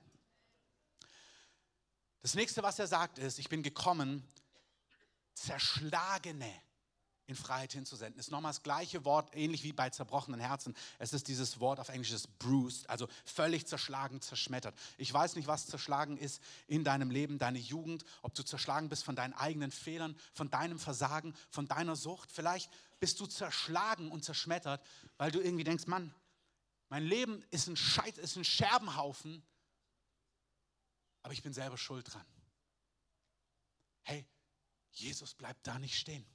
[2.22, 4.26] Das nächste, was er sagt, ist, ich bin gekommen,
[5.34, 6.52] zerschlagene
[7.26, 8.18] in Freiheit hinzusenden.
[8.18, 10.74] Ist nochmal das gleiche Wort, ähnlich wie bei zerbrochenen Herzen.
[10.98, 14.74] Es ist dieses Wort auf Englisch, das bruised, also völlig zerschlagen, zerschmettert.
[14.98, 19.04] Ich weiß nicht, was zerschlagen ist in deinem Leben, deine Jugend, ob du zerschlagen bist
[19.04, 22.32] von deinen eigenen Fehlern, von deinem Versagen, von deiner Sucht.
[22.32, 24.84] Vielleicht bist du zerschlagen und zerschmettert,
[25.16, 26.14] weil du irgendwie denkst, Mann,
[26.88, 29.42] mein Leben ist ein Scheit, ist ein Scherbenhaufen,
[31.22, 32.26] aber ich bin selber schuld dran.
[34.02, 34.26] Hey,
[34.90, 36.26] Jesus bleibt da nicht stehen.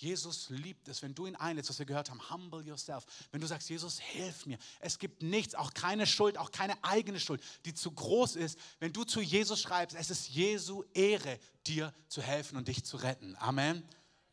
[0.00, 3.04] Jesus liebt es, wenn du ihn einlädst, was wir gehört haben, humble yourself.
[3.30, 4.58] Wenn du sagst, Jesus, hilf mir.
[4.80, 8.58] Es gibt nichts, auch keine Schuld, auch keine eigene Schuld, die zu groß ist.
[8.78, 12.96] Wenn du zu Jesus schreibst, es ist Jesu Ehre, dir zu helfen und dich zu
[12.96, 13.36] retten.
[13.36, 13.86] Amen.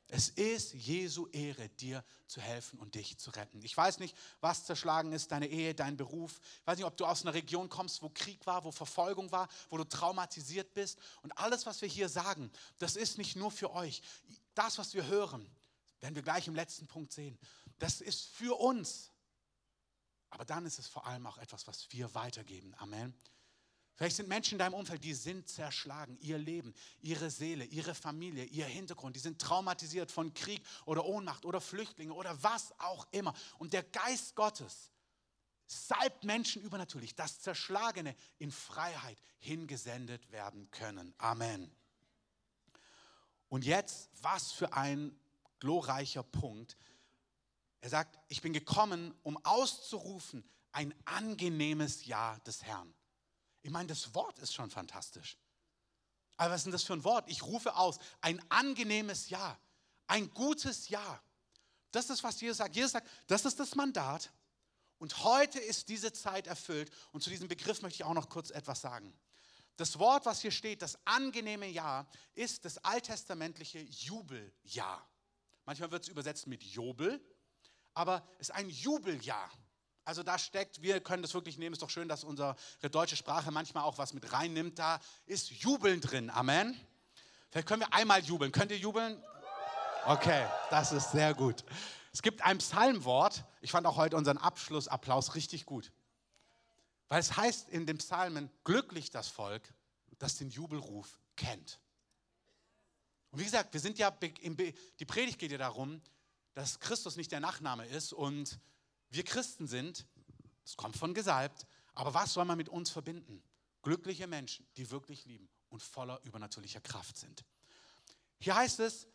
[0.09, 3.61] Es ist Jesu Ehre, dir zu helfen und dich zu retten.
[3.63, 6.39] Ich weiß nicht, was zerschlagen ist, deine Ehe, dein Beruf.
[6.61, 9.49] Ich weiß nicht, ob du aus einer Region kommst, wo Krieg war, wo Verfolgung war,
[9.69, 10.97] wo du traumatisiert bist.
[11.23, 14.01] Und alles, was wir hier sagen, das ist nicht nur für euch.
[14.53, 15.45] Das, was wir hören,
[15.99, 17.37] werden wir gleich im letzten Punkt sehen.
[17.77, 19.11] Das ist für uns.
[20.29, 22.73] Aber dann ist es vor allem auch etwas, was wir weitergeben.
[22.77, 23.13] Amen.
[23.97, 26.19] Vielleicht sind Menschen in deinem Umfeld, die sind zerschlagen.
[26.21, 31.45] Ihr Leben, ihre Seele, ihre Familie, ihr Hintergrund, die sind traumatisiert von Krieg oder Ohnmacht
[31.45, 33.33] oder Flüchtlinge oder was auch immer.
[33.57, 34.91] Und der Geist Gottes
[35.65, 41.15] salbt Menschen übernatürlich, dass Zerschlagene in Freiheit hingesendet werden können.
[41.17, 41.75] Amen.
[43.49, 45.19] Und jetzt, was für ein
[45.59, 46.77] glorreicher Punkt.
[47.81, 52.93] Er sagt, ich bin gekommen, um auszurufen, ein angenehmes Ja des Herrn.
[53.67, 55.37] Ich meine, das Wort ist schon fantastisch.
[56.37, 57.29] Aber was ist denn das für ein Wort?
[57.29, 59.59] Ich rufe aus, ein angenehmes Ja,
[60.07, 61.21] ein gutes Ja.
[61.91, 62.77] Das ist, was Jesus sagt.
[62.77, 64.31] Jesus sagt, das ist das Mandat.
[64.99, 66.89] Und heute ist diese Zeit erfüllt.
[67.11, 69.13] Und zu diesem Begriff möchte ich auch noch kurz etwas sagen.
[69.75, 75.05] Das Wort, was hier steht, das angenehme Ja, ist das alttestamentliche Jubeljahr.
[75.65, 77.21] Manchmal wird es übersetzt mit Jubel,
[77.93, 79.51] aber es ist ein Jubeljahr.
[80.07, 82.55] Also da steckt, wir können das wirklich nehmen, ist doch schön, dass unsere
[82.91, 84.79] deutsche Sprache manchmal auch was mit reinnimmt.
[84.79, 86.29] Da ist Jubeln drin.
[86.29, 86.79] Amen.
[87.49, 88.53] Vielleicht können wir einmal jubeln.
[88.53, 89.21] Könnt ihr jubeln?
[90.05, 91.65] Okay, das ist sehr gut.
[92.13, 93.43] Es gibt ein Psalmwort.
[93.59, 95.91] Ich fand auch heute unseren Abschlussapplaus richtig gut.
[97.09, 99.73] Weil es heißt in dem Psalmen, glücklich das Volk,
[100.19, 101.81] das den Jubelruf kennt.
[103.31, 106.01] Und wie gesagt, wir sind ja, die Predigt geht ja darum,
[106.53, 108.57] dass Christus nicht der Nachname ist und
[109.09, 110.05] wir Christen sind,
[110.63, 113.41] es kommt von gesalbt, aber was soll man mit uns verbinden?
[113.81, 117.45] Glückliche Menschen, die wirklich lieben und voller übernatürlicher Kraft sind.
[118.39, 119.07] Hier heißt es,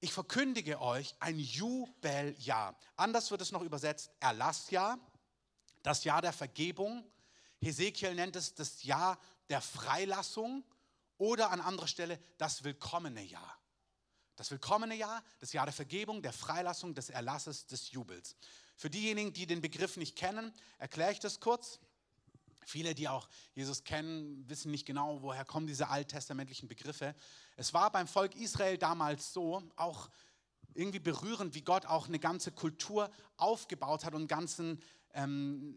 [0.00, 2.78] ich verkündige euch ein Jubeljahr.
[2.96, 4.98] Anders wird es noch übersetzt, Erlassjahr,
[5.82, 7.04] das Jahr der Vergebung.
[7.60, 10.64] Hesekiel nennt es das Jahr der Freilassung
[11.16, 13.58] oder an anderer Stelle das willkommene Jahr.
[14.36, 18.36] Das willkommene Jahr, das Jahr der Vergebung, der Freilassung, des Erlasses, des Jubels.
[18.78, 21.80] Für diejenigen, die den Begriff nicht kennen, erkläre ich das kurz.
[22.64, 27.16] Viele, die auch Jesus kennen, wissen nicht genau, woher kommen diese alttestamentlichen Begriffe.
[27.56, 30.08] Es war beim Volk Israel damals so, auch
[30.74, 34.80] irgendwie berührend, wie Gott auch eine ganze Kultur aufgebaut hat und ganzen,
[35.12, 35.74] ähm,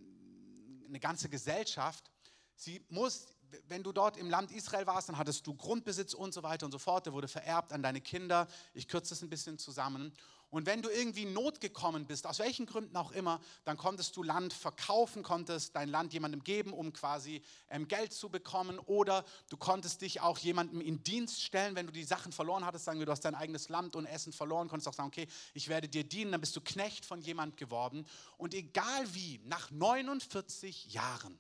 [0.88, 2.12] eine ganze Gesellschaft.
[2.56, 3.26] Sie muss,
[3.68, 6.72] wenn du dort im Land Israel warst, dann hattest du Grundbesitz und so weiter und
[6.72, 7.08] so fort.
[7.08, 8.48] Der wurde vererbt an deine Kinder.
[8.76, 10.14] Ich kürze es ein bisschen zusammen.
[10.52, 14.18] Und wenn du irgendwie in Not gekommen bist, aus welchen Gründen auch immer, dann konntest
[14.18, 18.78] du Land verkaufen, konntest dein Land jemandem geben, um quasi ähm, Geld zu bekommen.
[18.78, 22.84] Oder du konntest dich auch jemandem in Dienst stellen, wenn du die Sachen verloren hattest.
[22.84, 25.70] Sagen wir, du hast dein eigenes Land und Essen verloren, konntest auch sagen, okay, ich
[25.70, 26.34] werde dir dienen.
[26.34, 28.06] Dann bist du Knecht von jemand geworden.
[28.38, 31.40] Und egal wie, nach 49 Jahren,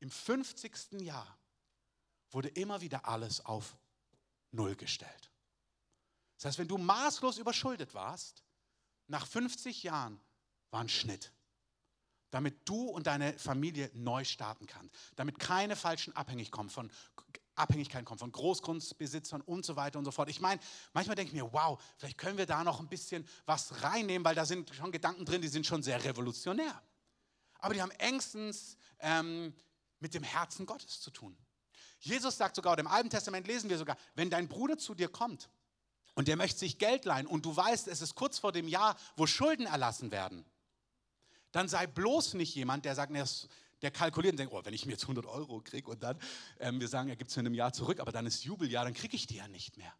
[0.00, 1.00] im 50.
[1.02, 1.38] Jahr,
[2.30, 3.76] wurde immer wieder alles auf
[4.50, 5.30] Null gestellt.
[6.38, 8.44] Das heißt, wenn du maßlos überschuldet warst,
[9.08, 10.20] nach 50 Jahren
[10.70, 11.32] war ein Schnitt,
[12.30, 16.90] damit du und deine Familie neu starten kannst, damit keine falschen Abhängig kommen von,
[17.56, 20.28] Abhängigkeiten kommen, von Großgrundbesitzern und so weiter und so fort.
[20.28, 20.60] Ich meine,
[20.92, 24.36] manchmal denke ich mir, wow, vielleicht können wir da noch ein bisschen was reinnehmen, weil
[24.36, 26.80] da sind schon Gedanken drin, die sind schon sehr revolutionär.
[27.58, 29.52] Aber die haben engstens ähm,
[29.98, 31.36] mit dem Herzen Gottes zu tun.
[31.98, 35.08] Jesus sagt sogar, oder im Alten Testament lesen wir sogar, wenn dein Bruder zu dir
[35.08, 35.50] kommt
[36.18, 38.96] und der möchte sich Geld leihen und du weißt, es ist kurz vor dem Jahr,
[39.16, 40.44] wo Schulden erlassen werden,
[41.52, 43.12] dann sei bloß nicht jemand, der sagt,
[43.82, 46.18] der kalkuliert und denkt, oh, wenn ich mir jetzt 100 Euro kriege und dann,
[46.58, 48.94] ähm, wir sagen, er gibt es in einem Jahr zurück, aber dann ist Jubeljahr, dann
[48.94, 49.94] kriege ich die ja nicht mehr.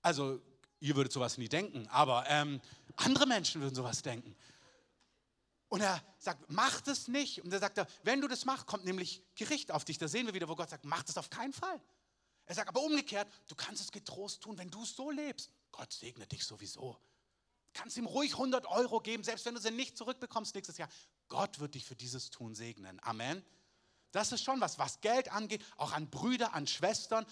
[0.00, 0.40] Also,
[0.78, 2.60] ihr würdet sowas nie denken, aber ähm,
[2.94, 4.36] andere Menschen würden sowas denken.
[5.66, 7.42] Und er sagt, mach das nicht.
[7.42, 9.98] Und er sagt, wenn du das machst, kommt nämlich Gericht auf dich.
[9.98, 11.80] Da sehen wir wieder, wo Gott sagt, mach das auf keinen Fall.
[12.50, 15.52] Er sagt aber umgekehrt, du kannst es getrost tun, wenn du es so lebst.
[15.70, 16.94] Gott segnet dich sowieso.
[16.94, 20.88] Du kannst ihm ruhig 100 Euro geben, selbst wenn du sie nicht zurückbekommst nächstes Jahr.
[21.28, 22.98] Gott wird dich für dieses Tun segnen.
[23.04, 23.44] Amen.
[24.10, 27.24] Das ist schon was, was Geld angeht, auch an Brüder, an Schwestern,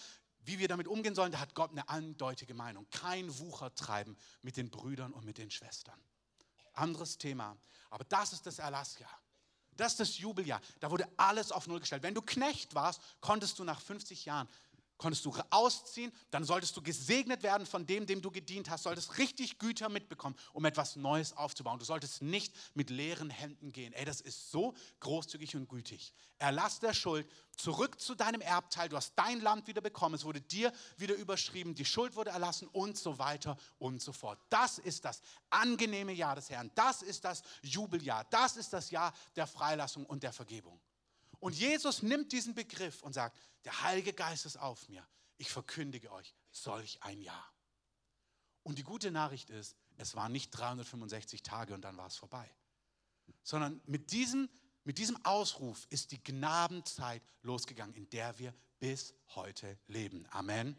[0.43, 2.89] wie wir damit umgehen sollen, da hat Gott eine eindeutige Meinung.
[2.93, 6.01] Kein Wucher treiben mit den Brüdern und mit den Schwestern.
[6.75, 7.57] Anderes Thema.
[7.91, 9.21] Aber das ist das Erlassjahr.
[9.79, 10.61] Das ist das Jubeljahr.
[10.81, 12.03] Da wurde alles auf Null gestellt.
[12.03, 14.49] Wenn du Knecht warst, konntest du nach 50 Jahren
[14.99, 19.17] konntest du ausziehen, dann solltest du gesegnet werden von dem, dem du gedient hast, solltest
[19.19, 21.79] richtig Güter mitbekommen, um etwas Neues aufzubauen.
[21.79, 23.93] Du solltest nicht mit leeren Händen gehen.
[23.93, 26.13] Ey, das ist so großzügig und gütig.
[26.39, 30.41] Erlass der Schuld, zurück zu deinem Erbteil, du hast dein Land wieder bekommen, es wurde
[30.41, 34.39] dir wieder überschrieben, die Schuld wurde erlassen und so weiter und so fort.
[34.49, 39.13] Das ist das angenehme Jahr des Herrn, das ist das Jubeljahr, das ist das Jahr
[39.35, 40.81] der Freilassung und der Vergebung.
[41.41, 45.07] Und Jesus nimmt diesen Begriff und sagt, der Heilige Geist ist auf mir.
[45.37, 47.53] Ich verkündige euch solch ein Jahr.
[48.63, 52.51] Und die gute Nachricht ist, es waren nicht 365 Tage und dann war es vorbei.
[53.43, 54.49] Sondern mit diesem,
[54.85, 60.27] mit diesem Ausruf ist die Gnadenzeit losgegangen, in der wir bis heute leben.
[60.31, 60.79] Amen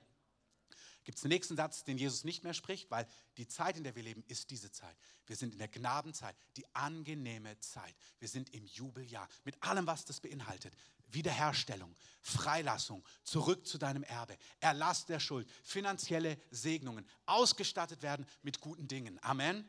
[1.03, 3.07] gibt es den nächsten Satz, den Jesus nicht mehr spricht, weil
[3.37, 4.95] die Zeit, in der wir leben, ist diese Zeit.
[5.25, 7.95] Wir sind in der Gnadenzeit, die angenehme Zeit.
[8.19, 10.73] Wir sind im Jubeljahr mit allem, was das beinhaltet.
[11.11, 18.87] Wiederherstellung, Freilassung, zurück zu deinem Erbe, Erlass der Schuld, finanzielle Segnungen, ausgestattet werden mit guten
[18.87, 19.17] Dingen.
[19.23, 19.67] Amen.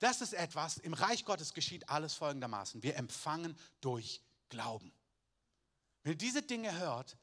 [0.00, 2.82] Das ist etwas, im Reich Gottes geschieht alles folgendermaßen.
[2.82, 4.92] Wir empfangen durch Glauben.
[6.02, 7.16] Wenn ihr diese Dinge hört,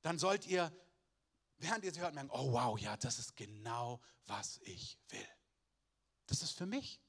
[0.00, 0.72] dann sollt ihr
[1.64, 5.28] während ihr sie hört, merken, oh wow, ja, das ist genau, was ich will.
[6.26, 7.00] Das ist für mich.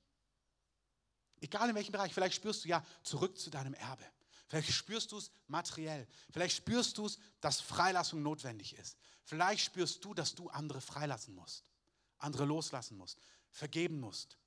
[1.41, 4.05] Egal in welchem Bereich, vielleicht spürst du ja zurück zu deinem Erbe.
[4.47, 6.07] Vielleicht spürst du es materiell.
[6.31, 8.97] Vielleicht spürst du es, dass Freilassung notwendig ist.
[9.23, 11.71] Vielleicht spürst du, dass du andere freilassen musst,
[12.19, 14.37] andere loslassen musst, vergeben musst,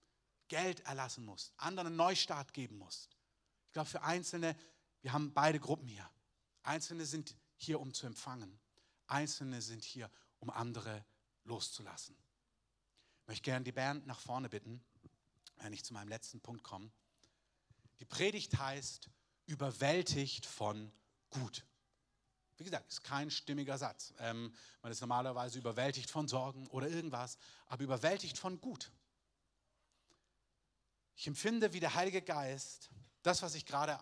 [0.46, 3.16] Geld erlassen musst, anderen einen Neustart geben musst.
[3.66, 4.56] Ich glaube, für Einzelne,
[5.02, 6.08] wir haben beide Gruppen hier.
[6.62, 8.58] Einzelne sind hier, um zu empfangen.
[9.08, 11.04] Einzelne sind hier, um andere
[11.44, 12.16] loszulassen.
[13.22, 14.82] Ich möchte gerne die Band nach vorne bitten,
[15.56, 16.90] wenn ich zu meinem letzten Punkt komme.
[18.00, 19.10] Die Predigt heißt,
[19.46, 20.92] überwältigt von
[21.30, 21.64] gut.
[22.58, 24.12] Wie gesagt, ist kein stimmiger Satz.
[24.18, 28.90] Ähm, man ist normalerweise überwältigt von Sorgen oder irgendwas, aber überwältigt von gut.
[31.14, 32.90] Ich empfinde, wie der Heilige Geist,
[33.22, 33.98] das, was ich gerade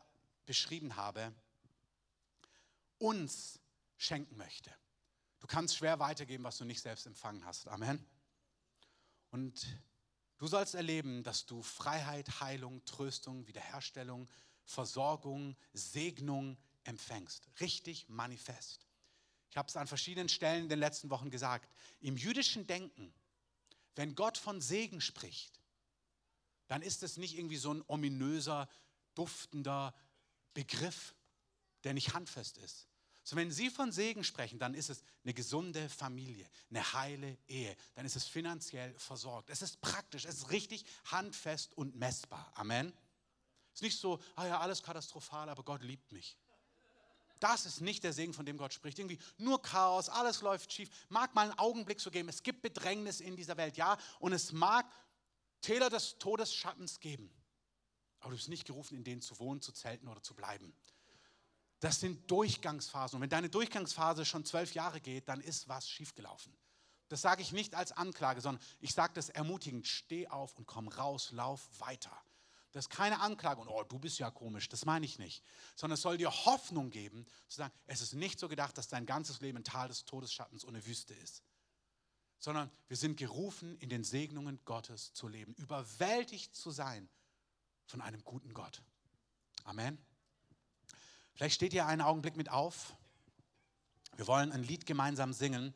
[0.47, 1.35] beschrieben habe,
[2.99, 3.61] uns
[3.97, 4.75] schenken möchte.
[5.39, 7.69] Du kannst schwer weitergeben, was du nicht selbst empfangen hast.
[7.69, 8.05] Amen.
[9.31, 9.67] Und
[10.39, 14.29] du sollst erleben, dass du Freiheit, Heilung, Tröstung, Wiederherstellung,
[14.65, 17.49] Versorgung, Segnung empfängst.
[17.61, 18.87] Richtig manifest.
[19.51, 21.73] Ich habe es an verschiedenen Stellen in den letzten Wochen gesagt.
[22.01, 23.15] Im jüdischen Denken,
[23.95, 25.61] wenn Gott von Segen spricht,
[26.67, 28.69] dann ist es nicht irgendwie so ein ominöser,
[29.15, 29.95] duftender
[30.53, 31.15] Begriff,
[31.85, 32.89] der nicht handfest ist,
[33.27, 37.77] so, wenn Sie von Segen sprechen, dann ist es eine gesunde Familie, eine heile Ehe,
[37.97, 39.51] dann ist es finanziell versorgt.
[39.51, 42.53] Es ist praktisch, es ist richtig handfest und messbar.
[42.55, 42.93] Amen.
[43.73, 46.39] Es ist nicht so, ah ja, alles katastrophal, aber Gott liebt mich.
[47.41, 49.01] Das ist nicht der Segen, von dem Gott spricht.
[49.01, 50.89] Irgendwie nur Chaos, alles läuft schief.
[51.09, 52.29] Mag mal einen Augenblick so geben.
[52.29, 53.99] Es gibt Bedrängnis in dieser Welt, ja.
[54.21, 54.89] Und es mag
[55.63, 57.29] Täler des Todesschattens geben.
[58.21, 60.73] Aber du bist nicht gerufen, in denen zu wohnen, zu zelten oder zu bleiben.
[61.81, 63.17] Das sind Durchgangsphasen.
[63.17, 66.57] Und wenn deine Durchgangsphase schon zwölf Jahre geht, dann ist was schiefgelaufen.
[67.09, 69.87] Das sage ich nicht als Anklage, sondern ich sage das ermutigend.
[69.87, 72.17] Steh auf und komm raus, lauf weiter.
[72.73, 75.43] Das ist keine Anklage und oh, du bist ja komisch, das meine ich nicht.
[75.77, 79.07] Sondern es soll dir Hoffnung geben, zu sagen, es ist nicht so gedacht, dass dein
[79.07, 81.43] ganzes Leben ein Tal des Todesschattens eine Wüste ist.
[82.39, 87.09] Sondern wir sind gerufen, in den Segnungen Gottes zu leben, überwältigt zu sein
[87.87, 88.83] von einem guten Gott.
[89.65, 89.99] Amen.
[91.37, 92.97] Vielleicht steht ihr einen Augenblick mit auf.
[94.17, 95.73] Wir wollen ein Lied gemeinsam singen.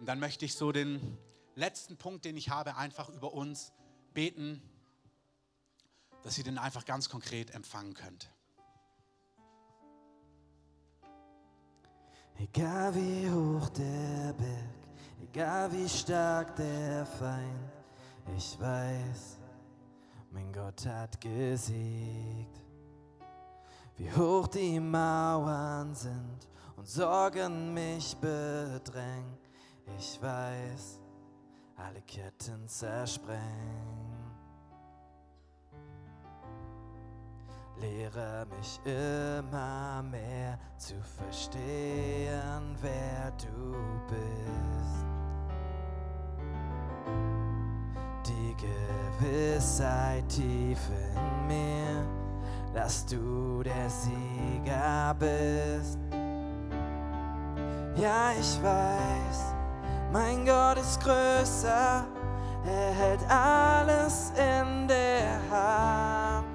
[0.00, 1.16] Und dann möchte ich so den
[1.54, 3.72] letzten Punkt, den ich habe, einfach über uns
[4.12, 4.60] beten
[6.22, 8.30] dass ihr den einfach ganz konkret empfangen könnt.
[12.38, 17.72] Egal wie hoch der Berg, egal wie stark der Feind,
[18.36, 19.38] ich weiß,
[20.30, 22.62] mein Gott hat gesiegt.
[23.98, 29.36] Wie hoch die Mauern sind und Sorgen mich bedrängen,
[29.98, 31.00] ich weiß,
[31.76, 33.98] alle Ketten zersprengen.
[37.80, 43.74] Lehre mich immer mehr zu verstehen, wer du
[44.06, 45.06] bist.
[48.26, 52.27] Die Gewissheit tief in mir,
[52.74, 55.98] dass du der Sieger bist.
[57.96, 59.54] Ja, ich weiß,
[60.12, 62.04] mein Gott ist größer,
[62.64, 66.46] er hält alles in der Hand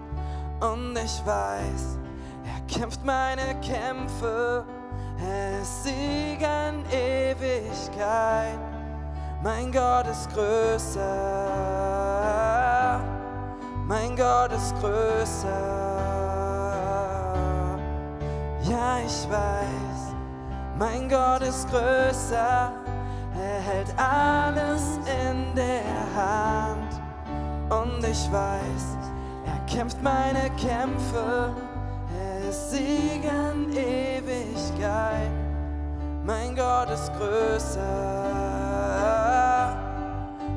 [0.62, 1.98] und ich weiß,
[2.46, 4.64] er kämpft meine Kämpfe,
[5.20, 8.60] er ist Sieger in Ewigkeit.
[9.44, 11.02] Mein Gott ist größer,
[13.86, 15.93] mein Gott ist größer.
[18.74, 20.16] Ja, ich weiß,
[20.80, 22.72] mein Gott ist größer,
[23.40, 25.84] er hält alles in der
[26.16, 27.00] Hand.
[27.70, 28.98] Und ich weiß,
[29.68, 31.54] kämpft meine Kämpfe,
[32.20, 35.30] er ist Sieg in Ewigkeit.
[36.26, 37.80] Mein Gott ist größer,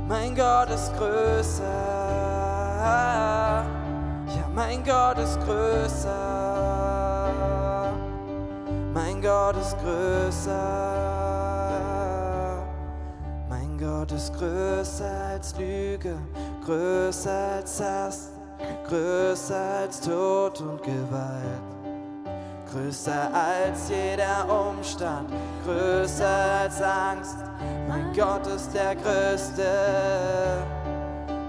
[0.08, 1.64] mein Gott ist größer,
[2.82, 6.35] ja, mein Gott ist größer,
[8.96, 10.52] mein Gott ist größer.
[13.48, 16.16] Mein Gott ist größer als Lüge,
[16.64, 18.30] größer als Hass
[18.88, 21.62] größer als Tod und Gewalt,
[22.70, 25.30] größer als jeder Umstand,
[25.64, 27.36] größer als Angst.
[27.88, 29.66] Mein Gott ist der Größte.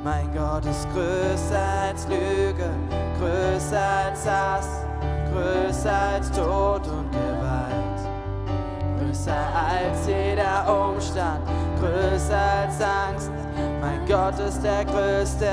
[0.03, 2.69] Mein Gott ist größer als Lüge,
[3.19, 4.67] größer als Hass,
[5.31, 7.26] größer als Tod und Gewalt,
[9.27, 11.41] größer als jeder Umstand,
[11.79, 13.31] größer als Angst.
[13.81, 15.49] Mein Gott ist der Größte.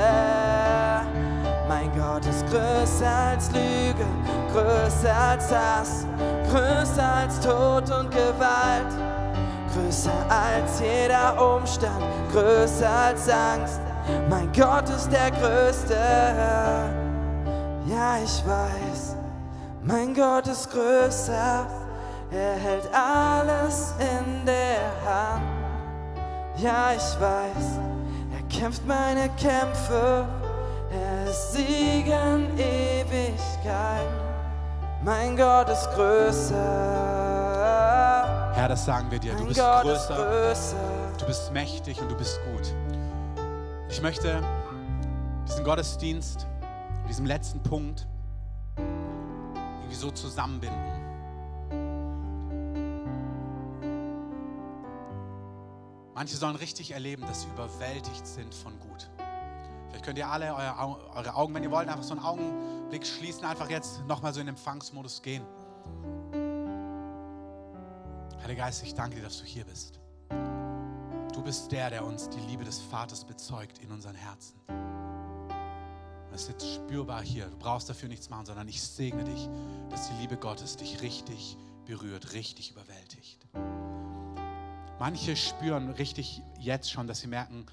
[1.67, 4.05] Mein Gott ist größer als Lüge,
[4.53, 6.05] größer als Hass,
[6.49, 8.91] größer als Tod und Gewalt,
[9.73, 13.81] größer als jeder Umstand, größer als Angst.
[14.29, 15.95] Mein Gott ist der Größte.
[17.87, 19.15] Ja, ich weiß,
[19.83, 21.65] mein Gott ist größer.
[22.35, 25.43] Er hält alles in der Hand.
[26.57, 27.79] Ja, ich weiß,
[28.33, 30.27] er kämpft meine Kämpfe
[30.95, 34.07] er ist Sieg in Ewigkeit.
[35.03, 36.55] Mein Gott ist größer.
[38.53, 39.35] Herr, das sagen wir dir.
[39.35, 40.77] Du bist größer, größer.
[41.19, 42.73] Du bist mächtig und du bist gut.
[43.89, 44.41] Ich möchte
[45.47, 46.47] diesen Gottesdienst,
[47.09, 48.07] diesen letzten Punkt
[48.77, 50.94] irgendwie so zusammenbinden.
[56.15, 59.09] Manche sollen richtig erleben, dass sie überwältigt sind von gut.
[59.89, 63.69] Vielleicht könnt ihr alle eure, Augen, wenn ihr wollt, einfach so einen Augenblick schließen, einfach
[63.69, 65.43] jetzt nochmal so in Empfangsmodus gehen.
[68.41, 69.99] Heiliger Geist, ich danke dir, dass du hier bist.
[71.33, 74.55] Du bist der, der uns die Liebe des Vaters bezeugt in unseren Herzen.
[76.31, 77.47] Das ist jetzt spürbar hier.
[77.47, 79.49] Du brauchst dafür nichts machen, sondern ich segne dich,
[79.89, 83.45] dass die Liebe Gottes dich richtig berührt, richtig überwältigt.
[84.97, 87.65] Manche spüren richtig jetzt schon, dass sie merken,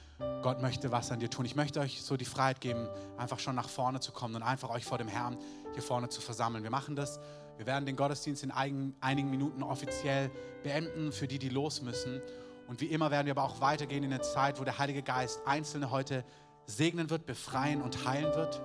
[0.43, 1.45] Gott möchte was an dir tun.
[1.45, 4.71] Ich möchte euch so die Freiheit geben, einfach schon nach vorne zu kommen und einfach
[4.71, 5.39] euch vor dem Herrn
[5.73, 6.65] hier vorne zu versammeln.
[6.65, 7.21] Wir machen das.
[7.59, 10.31] Wir werden den Gottesdienst in einigen Minuten offiziell
[10.65, 12.21] beenden, für die, die los müssen.
[12.67, 15.41] Und wie immer werden wir aber auch weitergehen in eine Zeit, wo der Heilige Geist
[15.47, 16.25] Einzelne heute
[16.67, 18.61] segnen wird, befreien und heilen wird.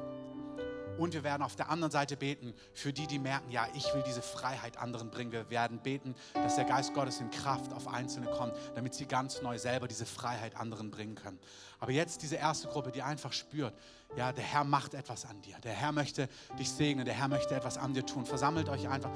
[0.98, 4.04] Und wir werden auf der anderen Seite beten für die, die merken, ja, ich will
[4.06, 5.32] diese Freiheit anderen bringen.
[5.32, 9.42] Wir werden beten, dass der Geist Gottes in Kraft auf Einzelne kommt, damit sie ganz
[9.42, 11.40] neu selber diese Freiheit anderen bringen können.
[11.80, 13.74] Aber jetzt diese erste Gruppe, die einfach spürt,
[14.16, 15.58] ja, der Herr macht etwas an dir.
[15.64, 17.06] Der Herr möchte dich segnen.
[17.06, 18.26] Der Herr möchte etwas an dir tun.
[18.26, 19.12] Versammelt euch einfach.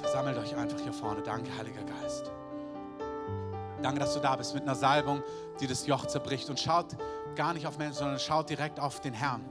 [0.00, 1.22] Versammelt euch einfach hier vorne.
[1.22, 2.30] Danke, Heiliger Geist.
[3.82, 5.22] Danke, dass du da bist mit einer Salbung,
[5.60, 6.50] die das Joch zerbricht.
[6.50, 6.96] Und schaut
[7.36, 9.44] gar nicht auf Menschen, sondern schaut direkt auf den Herrn.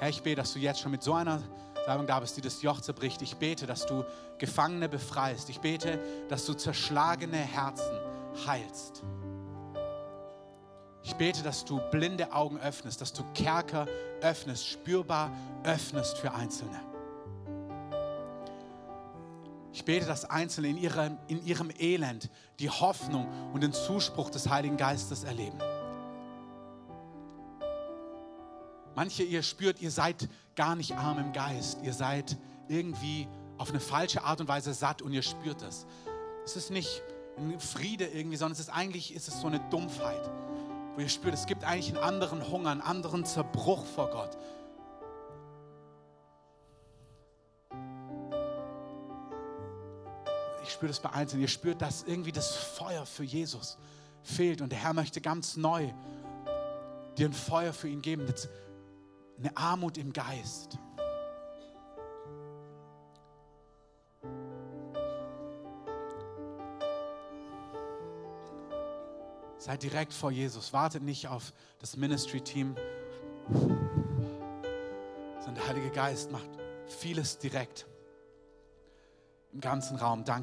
[0.00, 1.40] Herr, ich bete, dass du jetzt schon mit so einer
[1.86, 3.22] Salbung da bist, die das Joch zerbricht.
[3.22, 4.04] Ich bete, dass du
[4.38, 5.48] Gefangene befreist.
[5.50, 7.98] Ich bete, dass du zerschlagene Herzen
[8.46, 9.02] heilst.
[11.04, 13.86] Ich bete, dass du blinde Augen öffnest, dass du Kerker
[14.20, 15.30] öffnest, spürbar
[15.64, 16.80] öffnest für Einzelne.
[19.72, 24.48] Ich bete, dass Einzelne in ihrem, in ihrem Elend die Hoffnung und den Zuspruch des
[24.48, 25.58] Heiligen Geistes erleben.
[28.94, 31.78] Manche, ihr spürt, ihr seid gar nicht arm im Geist.
[31.82, 32.36] Ihr seid
[32.68, 33.26] irgendwie
[33.58, 35.86] auf eine falsche Art und Weise satt und ihr spürt das.
[36.44, 37.02] Es ist nicht
[37.38, 40.30] ein Friede irgendwie, sondern es ist eigentlich ist so eine Dumpfheit,
[40.94, 44.36] wo ihr spürt, es gibt eigentlich einen anderen Hunger, einen anderen Zerbruch vor Gott.
[50.64, 51.42] Ich spüre das bei Einzelnen.
[51.42, 53.78] Ihr spürt, dass irgendwie das Feuer für Jesus
[54.22, 55.90] fehlt und der Herr möchte ganz neu
[57.18, 58.26] dir ein Feuer für ihn geben.
[58.26, 58.48] Jetzt
[59.42, 60.78] eine Armut im Geist.
[69.58, 70.72] Seid direkt vor Jesus.
[70.72, 72.76] Wartet nicht auf das Ministry-Team,
[75.38, 76.48] sondern der Heilige Geist macht
[76.86, 77.86] vieles direkt
[79.52, 80.24] im ganzen Raum.
[80.24, 80.40] Danke.